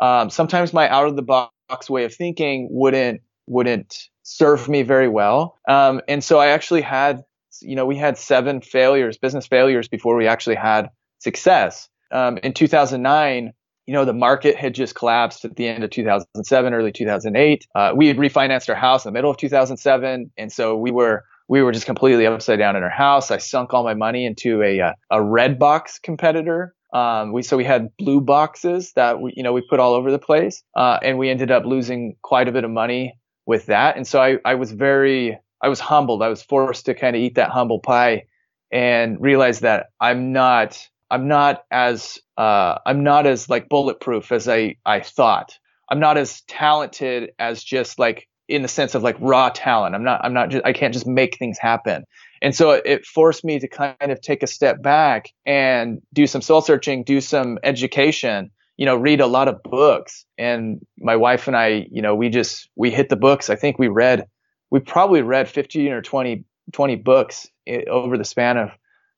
um, 0.00 0.30
sometimes 0.30 0.72
my 0.72 0.88
out 0.88 1.06
of 1.06 1.16
the 1.16 1.22
box 1.22 1.88
way 1.88 2.04
of 2.04 2.14
thinking 2.14 2.68
wouldn't, 2.70 3.22
wouldn't 3.46 4.08
served 4.24 4.68
me 4.68 4.82
very 4.82 5.08
well. 5.08 5.58
Um, 5.68 6.00
and 6.08 6.22
so 6.22 6.38
I 6.38 6.48
actually 6.48 6.82
had, 6.82 7.22
you 7.60 7.76
know, 7.76 7.86
we 7.86 7.96
had 7.96 8.18
seven 8.18 8.60
failures, 8.60 9.18
business 9.18 9.46
failures 9.46 9.88
before 9.88 10.16
we 10.16 10.26
actually 10.26 10.56
had 10.56 10.90
success. 11.18 11.88
Um, 12.10 12.38
in 12.38 12.52
2009, 12.52 13.52
you 13.86 13.92
know, 13.92 14.04
the 14.04 14.12
market 14.12 14.56
had 14.56 14.74
just 14.74 14.94
collapsed 14.94 15.44
at 15.44 15.56
the 15.56 15.66
end 15.66 15.84
of 15.84 15.90
2007, 15.90 16.74
early 16.74 16.92
2008. 16.92 17.66
Uh, 17.74 17.92
we 17.94 18.08
had 18.08 18.16
refinanced 18.16 18.68
our 18.68 18.74
house 18.74 19.04
in 19.04 19.12
the 19.12 19.12
middle 19.12 19.30
of 19.30 19.36
2007. 19.36 20.30
And 20.36 20.52
so 20.52 20.76
we 20.76 20.90
were, 20.90 21.24
we 21.48 21.62
were 21.62 21.72
just 21.72 21.86
completely 21.86 22.26
upside 22.26 22.58
down 22.58 22.76
in 22.76 22.82
our 22.82 22.90
house. 22.90 23.30
I 23.30 23.38
sunk 23.38 23.74
all 23.74 23.84
my 23.84 23.94
money 23.94 24.24
into 24.24 24.62
a, 24.62 24.80
uh, 24.80 24.92
a 25.10 25.18
Redbox 25.18 26.00
competitor 26.02 26.74
um, 26.94 27.32
we 27.32 27.42
so 27.42 27.56
we 27.56 27.64
had 27.64 27.88
blue 27.96 28.20
boxes 28.20 28.92
that 28.96 29.18
we 29.18 29.32
you 29.34 29.42
know 29.42 29.54
we 29.54 29.62
put 29.62 29.80
all 29.80 29.94
over 29.94 30.10
the 30.10 30.18
place, 30.18 30.62
uh, 30.76 30.98
and 31.02 31.16
we 31.16 31.30
ended 31.30 31.50
up 31.50 31.64
losing 31.64 32.16
quite 32.20 32.48
a 32.48 32.52
bit 32.52 32.64
of 32.64 32.70
money 32.70 33.14
with 33.46 33.66
that. 33.66 33.96
And 33.96 34.06
so 34.06 34.20
I, 34.20 34.38
I 34.44 34.54
was 34.54 34.72
very, 34.72 35.38
I 35.60 35.68
was 35.68 35.80
humbled. 35.80 36.22
I 36.22 36.28
was 36.28 36.42
forced 36.42 36.86
to 36.86 36.94
kind 36.94 37.16
of 37.16 37.22
eat 37.22 37.36
that 37.36 37.50
humble 37.50 37.80
pie 37.80 38.24
and 38.70 39.20
realize 39.20 39.60
that 39.60 39.86
I'm 40.00 40.32
not, 40.32 40.88
I'm 41.10 41.28
not 41.28 41.64
as, 41.70 42.18
uh, 42.42 42.78
I'm 42.86 43.02
not 43.04 43.26
as 43.26 43.48
like 43.48 43.68
bulletproof 43.68 44.32
as 44.32 44.48
I, 44.48 44.76
I 44.84 45.00
thought. 45.00 45.58
I'm 45.88 46.00
not 46.00 46.16
as 46.18 46.40
talented 46.42 47.30
as 47.38 47.62
just 47.62 47.98
like 47.98 48.28
in 48.48 48.62
the 48.62 48.68
sense 48.68 48.94
of 48.94 49.02
like 49.02 49.16
raw 49.20 49.50
talent. 49.50 49.94
I'm 49.94 50.04
not, 50.04 50.24
I'm 50.24 50.34
not 50.34 50.50
just, 50.50 50.64
I 50.64 50.72
can't 50.72 50.92
just 50.92 51.06
make 51.06 51.38
things 51.38 51.58
happen. 51.58 52.04
And 52.40 52.54
so 52.54 52.70
it 52.72 53.06
forced 53.06 53.44
me 53.44 53.60
to 53.60 53.68
kind 53.68 54.10
of 54.10 54.20
take 54.20 54.42
a 54.42 54.48
step 54.48 54.82
back 54.82 55.28
and 55.46 56.00
do 56.12 56.26
some 56.26 56.42
soul 56.42 56.60
searching, 56.60 57.04
do 57.04 57.20
some 57.20 57.58
education 57.62 58.50
you 58.76 58.86
know, 58.86 58.96
read 58.96 59.20
a 59.20 59.26
lot 59.26 59.48
of 59.48 59.62
books. 59.62 60.24
And 60.38 60.84
my 60.98 61.14
wife 61.14 61.46
and 61.46 61.56
I, 61.56 61.86
you 61.90 62.02
know, 62.02 62.14
we 62.14 62.30
just, 62.30 62.68
we 62.74 62.90
hit 62.90 63.10
the 63.10 63.16
books. 63.16 63.50
I 63.50 63.54
think 63.54 63.78
we 63.78 63.88
read, 63.88 64.24
we 64.70 64.80
probably 64.80 65.22
read 65.22 65.48
15 65.48 65.92
or 65.92 66.02
20, 66.02 66.44
20 66.72 66.96
books 66.96 67.46
over 67.88 68.16
the 68.16 68.24
span 68.24 68.56
of 68.56 68.70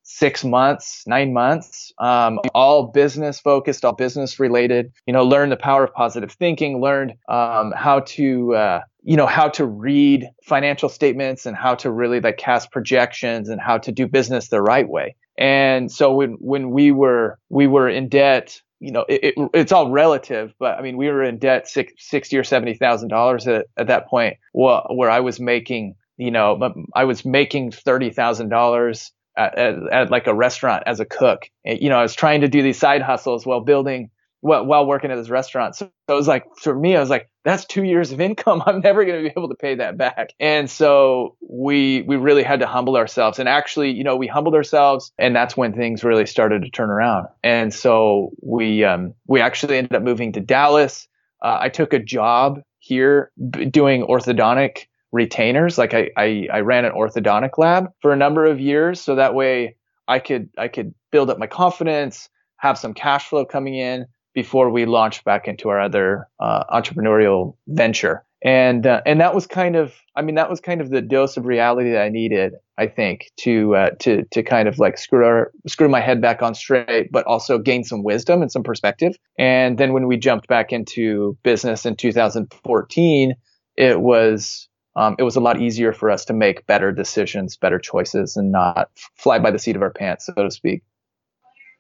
six 0.05 0.45
months, 0.45 1.03
nine 1.07 1.33
months, 1.33 1.93
um, 1.99 2.39
all 2.55 2.87
business 2.89 3.41
focused, 3.41 3.85
all 3.85 3.95
business 3.95 4.39
related, 4.39 4.93
you 5.07 5.13
know, 5.13 5.25
learned 5.25 5.51
the 5.51 5.57
power 5.57 5.85
of 5.85 5.93
positive 5.95 6.31
thinking, 6.31 6.81
learned, 6.81 7.15
um, 7.29 7.73
how 7.75 8.01
to, 8.01 8.55
uh, 8.55 8.81
you 9.03 9.17
know, 9.17 9.27
how 9.27 9.49
to 9.49 9.65
read 9.65 10.29
financial 10.45 10.89
statements 10.89 11.47
and 11.47 11.57
how 11.57 11.75
to 11.75 11.91
really 11.91 12.21
like 12.21 12.37
cast 12.37 12.71
projections 12.71 13.49
and 13.49 13.61
how 13.61 13.79
to 13.79 13.91
do 13.91 14.07
business 14.07 14.49
the 14.49 14.63
right 14.63 14.89
way. 14.89 15.17
And 15.39 15.91
so 15.91 16.15
when, 16.15 16.33
when 16.39 16.71
we 16.71 16.93
were, 16.93 17.39
we 17.49 17.67
were 17.67 17.89
in 17.89 18.09
debt, 18.09 18.61
you 18.81 18.93
know, 18.93 19.07
it, 19.09 19.35
it, 19.37 19.51
it's 19.55 19.73
all 19.73 19.91
relative, 19.91 20.53
but 20.59 20.79
I 20.79 20.83
mean, 20.83 20.99
we 20.99 21.09
were 21.09 21.23
in 21.23 21.39
debt 21.39 21.67
six, 21.67 21.95
sixty 21.97 22.37
or 22.37 22.45
seventy 22.45 22.75
thousand 22.75 23.09
dollars 23.09 23.49
at 23.49 23.67
at 23.79 23.87
that 23.87 24.09
point. 24.09 24.37
Well, 24.53 24.87
where 24.91 25.09
I 25.09 25.21
was 25.21 25.41
making, 25.41 25.95
you 26.19 26.31
know, 26.31 26.85
I 26.95 27.05
was 27.05 27.25
making 27.25 27.71
thirty 27.71 28.11
thousand 28.11 28.51
dollars 28.51 29.11
at, 29.37 29.59
at, 29.59 29.93
at, 29.93 30.11
like 30.11 30.27
a 30.27 30.35
restaurant 30.35 30.83
as 30.87 31.01
a 31.01 31.05
cook. 31.05 31.49
You 31.65 31.89
know, 31.89 31.99
I 31.99 32.03
was 32.03 32.15
trying 32.15 32.43
to 32.43 32.49
do 32.49 32.63
these 32.63 32.79
side 32.79 33.03
hustles 33.03 33.45
while 33.47 33.61
building, 33.61 34.11
while, 34.41 34.65
while 34.65 34.87
working 34.87 35.11
at 35.11 35.17
this 35.17 35.31
restaurant. 35.31 35.77
So, 35.77 35.91
so 36.09 36.15
it 36.15 36.17
was 36.17 36.29
like, 36.29 36.45
for 36.57 36.75
me, 36.75 36.97
I 36.97 37.01
was 37.01 37.11
like, 37.11 37.31
that's 37.45 37.65
two 37.65 37.85
years 37.85 38.13
of 38.13 38.21
income. 38.21 38.63
I'm 38.67 38.81
never 38.81 39.05
going 39.05 39.23
to 39.23 39.29
be 39.29 39.33
able 39.37 39.49
to 39.49 39.55
pay 39.55 39.75
that 39.77 39.97
back. 39.97 40.35
And 40.39 40.71
so 40.71 41.37
we, 41.41 42.03
we 42.03 42.17
really 42.17 42.43
had 42.43 42.61
to 42.61 42.67
humble 42.67 42.97
ourselves. 42.97 43.39
And 43.39 43.49
actually, 43.49 43.93
you 43.93 44.05
know, 44.05 44.17
we 44.17 44.27
humbled 44.27 44.55
ourselves 44.55 45.13
and 45.19 45.35
that's 45.35 45.57
when 45.57 45.73
things 45.73 46.05
really 46.05 46.27
started 46.27 46.63
to 46.63 46.71
turn 46.71 46.91
around. 46.91 47.29
And 47.43 47.73
so 47.73 48.31
we, 48.43 48.85
um, 48.85 49.15
we 49.27 49.41
actually 49.41 49.79
ended 49.79 49.95
up 49.95 50.03
moving 50.03 50.33
to 50.33 50.41
Dallas. 50.41 51.09
Uh, 51.43 51.59
I 51.61 51.69
took 51.69 51.93
a 51.93 51.99
job 51.99 52.61
here 52.79 53.31
b- 53.51 53.65
doing 53.67 54.03
orthodontic 54.03 54.87
retainers. 55.15 55.79
Like 55.79 55.95
I, 55.95 56.11
I, 56.17 56.49
I 56.53 56.61
ran 56.61 56.85
an 56.85 56.93
orthodontic 56.93 57.57
lab 57.57 57.93
for 58.03 58.13
a 58.13 58.17
number 58.17 58.45
of 58.45 58.61
years. 58.61 59.01
So 59.01 59.15
that 59.15 59.35
way 59.35 59.77
I 60.09 60.19
could, 60.19 60.51
I 60.59 60.69
could 60.69 60.93
build 61.13 61.31
up 61.31 61.39
my 61.39 61.47
confidence, 61.47 62.29
have 62.57 62.77
some 62.77 62.95
cash 62.95 63.29
flow 63.29 63.47
coming 63.47 63.77
in 63.77 64.07
before 64.35 64.71
we 64.71 64.85
launched 64.85 65.25
back 65.25 65.47
into 65.47 65.69
our 65.69 65.81
other 65.81 66.29
uh, 66.41 66.65
entrepreneurial 66.65 67.57
venture. 67.69 68.25
And, 68.43 68.87
uh, 68.87 69.01
and 69.07 69.21
that 69.21 69.35
was 69.35 69.47
kind 69.47 69.77
of, 69.77 69.95
I 70.17 70.23
mean, 70.23 70.35
that 70.35 70.51
was 70.51 70.61
kind 70.61 70.81
of 70.81 70.91
the 70.91 71.01
dose 71.01 71.37
of 71.37 71.47
reality 71.47 71.93
that 71.93 72.03
I 72.03 72.09
needed, 72.09 72.55
I 72.77 72.89
think, 72.89 73.31
to, 73.39 73.77
uh, 73.77 73.91
to, 74.01 74.25
to 74.33 74.43
kind 74.43 74.69
of 74.69 74.79
like 74.81 74.99
screw 74.99 75.25
our, 75.25 75.53
screw 75.69 75.89
my 75.89 76.01
head 76.01 76.21
back 76.21 76.43
on 76.43 76.55
straight, 76.55 77.11
but 77.13 77.25
also 77.25 77.57
gain 77.57 77.85
some 77.85 78.03
wisdom 78.03 78.43
and 78.43 78.51
some 78.51 78.65
perspective. 78.65 79.17
And 79.39 79.79
then 79.79 79.93
when 79.93 80.09
we 80.09 80.17
jumped 80.19 80.49
back 80.49 80.73
into 80.73 81.39
business 81.45 81.87
in 81.87 81.97
2014, 81.97 83.35
it 83.77 84.01
was 84.01 84.69
um, 84.97 85.17
it 85.19 85.23
was 85.23 85.37
a 85.37 85.41
lot 85.41 85.61
easier 85.61 85.93
for 85.93 86.11
us 86.11 86.25
to 86.27 86.33
make 86.33 86.67
better 86.67 86.93
decisions, 86.93 87.57
better 87.57 87.79
choices, 87.79 88.37
and 88.37 88.53
not 88.53 88.91
fly 89.17 89.39
by 89.39 89.51
the 89.51 89.59
seat 89.59 89.77
of 89.77 89.83
our 89.83 89.91
pants, 89.91 90.27
so 90.27 90.35
to 90.35 90.51
speak. 90.51 90.83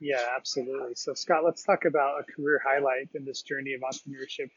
Yeah, 0.00 0.20
absolutely. 0.36 0.94
So, 0.96 1.14
Scott, 1.14 1.44
let's 1.44 1.62
talk 1.62 1.84
about 1.84 2.20
a 2.20 2.24
career 2.24 2.60
highlight 2.64 3.08
in 3.14 3.24
this 3.24 3.42
journey 3.42 3.74
of 3.74 3.80
entrepreneurship 3.82 4.50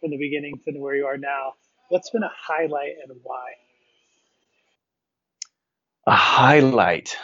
from 0.00 0.10
the 0.10 0.16
beginning 0.16 0.60
to 0.64 0.72
where 0.78 0.94
you 0.94 1.06
are 1.06 1.18
now. 1.18 1.54
What's 1.88 2.10
been 2.10 2.22
a 2.22 2.32
highlight 2.34 2.94
and 3.06 3.18
why? 3.22 3.52
A 6.06 6.14
highlight. 6.14 7.16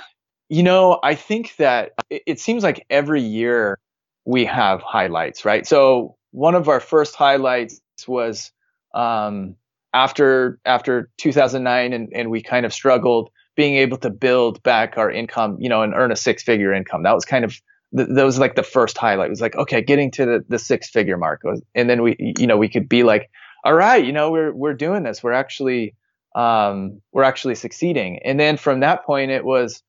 You 0.49 0.65
know, 0.65 0.99
I 1.03 1.15
think 1.15 1.55
that 1.57 1.93
it, 2.11 2.23
it 2.27 2.41
seems 2.41 2.65
like 2.65 2.85
every 2.91 3.23
year 3.23 3.79
we 4.25 4.45
have 4.47 4.83
highlights, 4.83 5.45
right? 5.45 5.67
So, 5.67 6.17
one 6.33 6.55
of 6.57 6.69
our 6.69 6.81
first 6.81 7.15
highlights 7.15 7.81
was 8.07 8.51
um, 8.95 9.57
after 9.93 10.59
after 10.65 11.11
2009 11.19 11.93
and, 11.93 12.09
and 12.15 12.31
we 12.31 12.43
kind 12.43 12.65
of 12.65 12.73
struggled 12.73 13.31
being 13.57 13.77
able 13.77 13.99
to 13.99 14.11
build 14.11 14.63
back 14.63 14.97
our 14.97 15.11
income, 15.11 15.57
you 15.61 15.69
know, 15.69 15.83
and 15.83 15.93
earn 15.95 16.13
a 16.13 16.17
six 16.17 16.43
figure 16.43 16.73
income. 16.73 17.03
That 17.03 17.15
was 17.15 17.25
kind 17.25 17.45
of 17.45 17.61
that 17.93 18.25
was 18.25 18.39
like 18.39 18.55
the 18.55 18.63
first 18.63 18.97
highlight. 18.97 19.27
It 19.27 19.31
was 19.31 19.41
like, 19.41 19.57
okay, 19.57 19.83
getting 19.83 20.11
to 20.13 20.25
the, 20.25 20.45
the 20.49 20.59
six 20.59 20.89
figure 20.89 21.17
mark. 21.17 21.43
And 21.75 21.91
then 21.91 22.03
we, 22.03 22.35
you 22.39 22.47
know, 22.47 22.57
we 22.57 22.69
could 22.69 22.89
be 22.89 23.03
like, 23.03 23.31
all 23.65 23.75
right, 23.75 24.05
you 24.05 24.13
know, 24.13 24.31
we're, 24.31 24.53
we're 24.53 24.75
doing 24.75 25.03
this. 25.03 25.23
We're 25.23 25.33
actually, 25.33 25.97
um, 26.35 27.01
we're 27.13 27.25
actually 27.25 27.57
succeeding. 27.57 28.21
And 28.25 28.39
then 28.39 28.57
from 28.57 28.81
that 28.81 29.05
point, 29.05 29.33
it 29.33 29.45
was, 29.45 29.83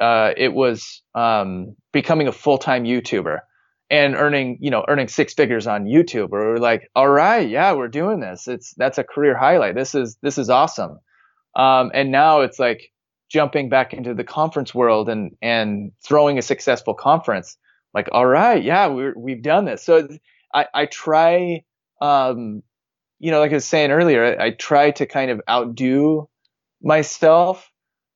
uh, 0.00 0.32
it 0.36 0.54
was, 0.54 1.02
um, 1.14 1.74
becoming 1.92 2.28
a 2.28 2.32
full 2.32 2.58
time 2.58 2.84
YouTuber 2.84 3.40
and 3.90 4.14
earning, 4.14 4.58
you 4.60 4.70
know, 4.70 4.84
earning 4.88 5.08
six 5.08 5.34
figures 5.34 5.66
on 5.66 5.84
YouTube. 5.84 6.30
Or 6.32 6.52
we're 6.52 6.56
like, 6.58 6.88
all 6.94 7.08
right, 7.08 7.48
yeah, 7.48 7.72
we're 7.72 7.88
doing 7.88 8.20
this. 8.20 8.46
It's 8.46 8.72
that's 8.74 8.98
a 8.98 9.04
career 9.04 9.36
highlight. 9.36 9.74
This 9.74 9.94
is 9.94 10.16
this 10.22 10.38
is 10.38 10.48
awesome. 10.48 11.00
Um, 11.56 11.90
and 11.92 12.12
now 12.12 12.42
it's 12.42 12.58
like 12.58 12.92
jumping 13.28 13.68
back 13.68 13.92
into 13.92 14.14
the 14.14 14.24
conference 14.24 14.74
world 14.74 15.08
and 15.08 15.32
and 15.42 15.92
throwing 16.04 16.38
a 16.38 16.42
successful 16.42 16.94
conference. 16.94 17.56
Like, 17.92 18.08
all 18.12 18.26
right, 18.26 18.62
yeah, 18.62 18.88
we 18.88 19.12
we've 19.16 19.42
done 19.42 19.64
this. 19.64 19.82
So 19.82 20.08
I 20.54 20.66
I 20.72 20.86
try, 20.86 21.64
um, 22.00 22.62
you 23.18 23.32
know, 23.32 23.40
like 23.40 23.50
I 23.50 23.54
was 23.54 23.64
saying 23.64 23.90
earlier, 23.90 24.38
I, 24.40 24.46
I 24.46 24.50
try 24.50 24.92
to 24.92 25.06
kind 25.06 25.32
of 25.32 25.40
outdo 25.48 26.28
myself. 26.82 27.68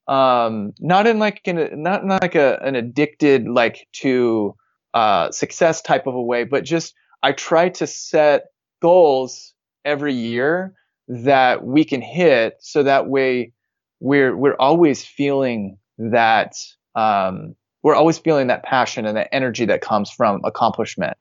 Um, 0.06 0.74
not 0.78 1.06
in 1.06 1.18
like 1.18 1.40
in 1.44 1.82
not, 1.82 2.04
not 2.04 2.22
like 2.22 2.34
a, 2.34 2.60
an 2.62 2.76
addicted 2.76 3.48
like 3.48 3.88
to 3.94 4.54
uh, 4.94 5.30
success 5.32 5.82
type 5.82 6.06
of 6.06 6.14
a 6.14 6.22
way, 6.22 6.44
but 6.44 6.64
just 6.64 6.94
I 7.22 7.32
try 7.32 7.68
to 7.70 7.86
set 7.86 8.46
goals 8.80 9.52
every 9.84 10.14
year 10.14 10.74
that 11.08 11.64
we 11.64 11.84
can 11.84 12.00
hit 12.00 12.56
so 12.60 12.82
that 12.82 13.08
way 13.08 13.52
we're 14.00 14.36
we're 14.36 14.56
always 14.56 15.04
feeling 15.04 15.78
that 15.98 16.54
um, 16.94 17.54
we're 17.82 17.94
always 17.94 18.18
feeling 18.18 18.46
that 18.46 18.62
passion 18.62 19.04
and 19.04 19.16
that 19.16 19.28
energy 19.32 19.66
that 19.66 19.80
comes 19.80 20.10
from 20.10 20.40
accomplishment 20.44 21.16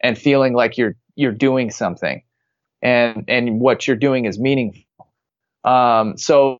and 0.00 0.18
feeling 0.18 0.54
like 0.54 0.76
you're 0.76 0.96
you're 1.16 1.32
doing 1.32 1.70
something 1.70 2.22
and 2.82 3.24
and 3.28 3.60
what 3.60 3.86
you're 3.86 3.96
doing 3.96 4.26
is 4.26 4.38
meaningful. 4.38 4.82
Um, 5.64 6.16
so 6.18 6.58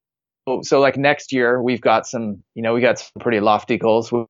so 0.63 0.81
like 0.81 0.97
next 0.97 1.33
year 1.33 1.63
we've 1.63 1.81
got 1.81 2.07
some 2.07 2.43
you 2.55 2.63
know 2.63 2.75
we 2.75 2.81
got 2.81 2.99
some 2.99 3.21
pretty 3.21 3.41
lofty 3.41 3.79
goals 3.79 4.13
with, 4.13 4.27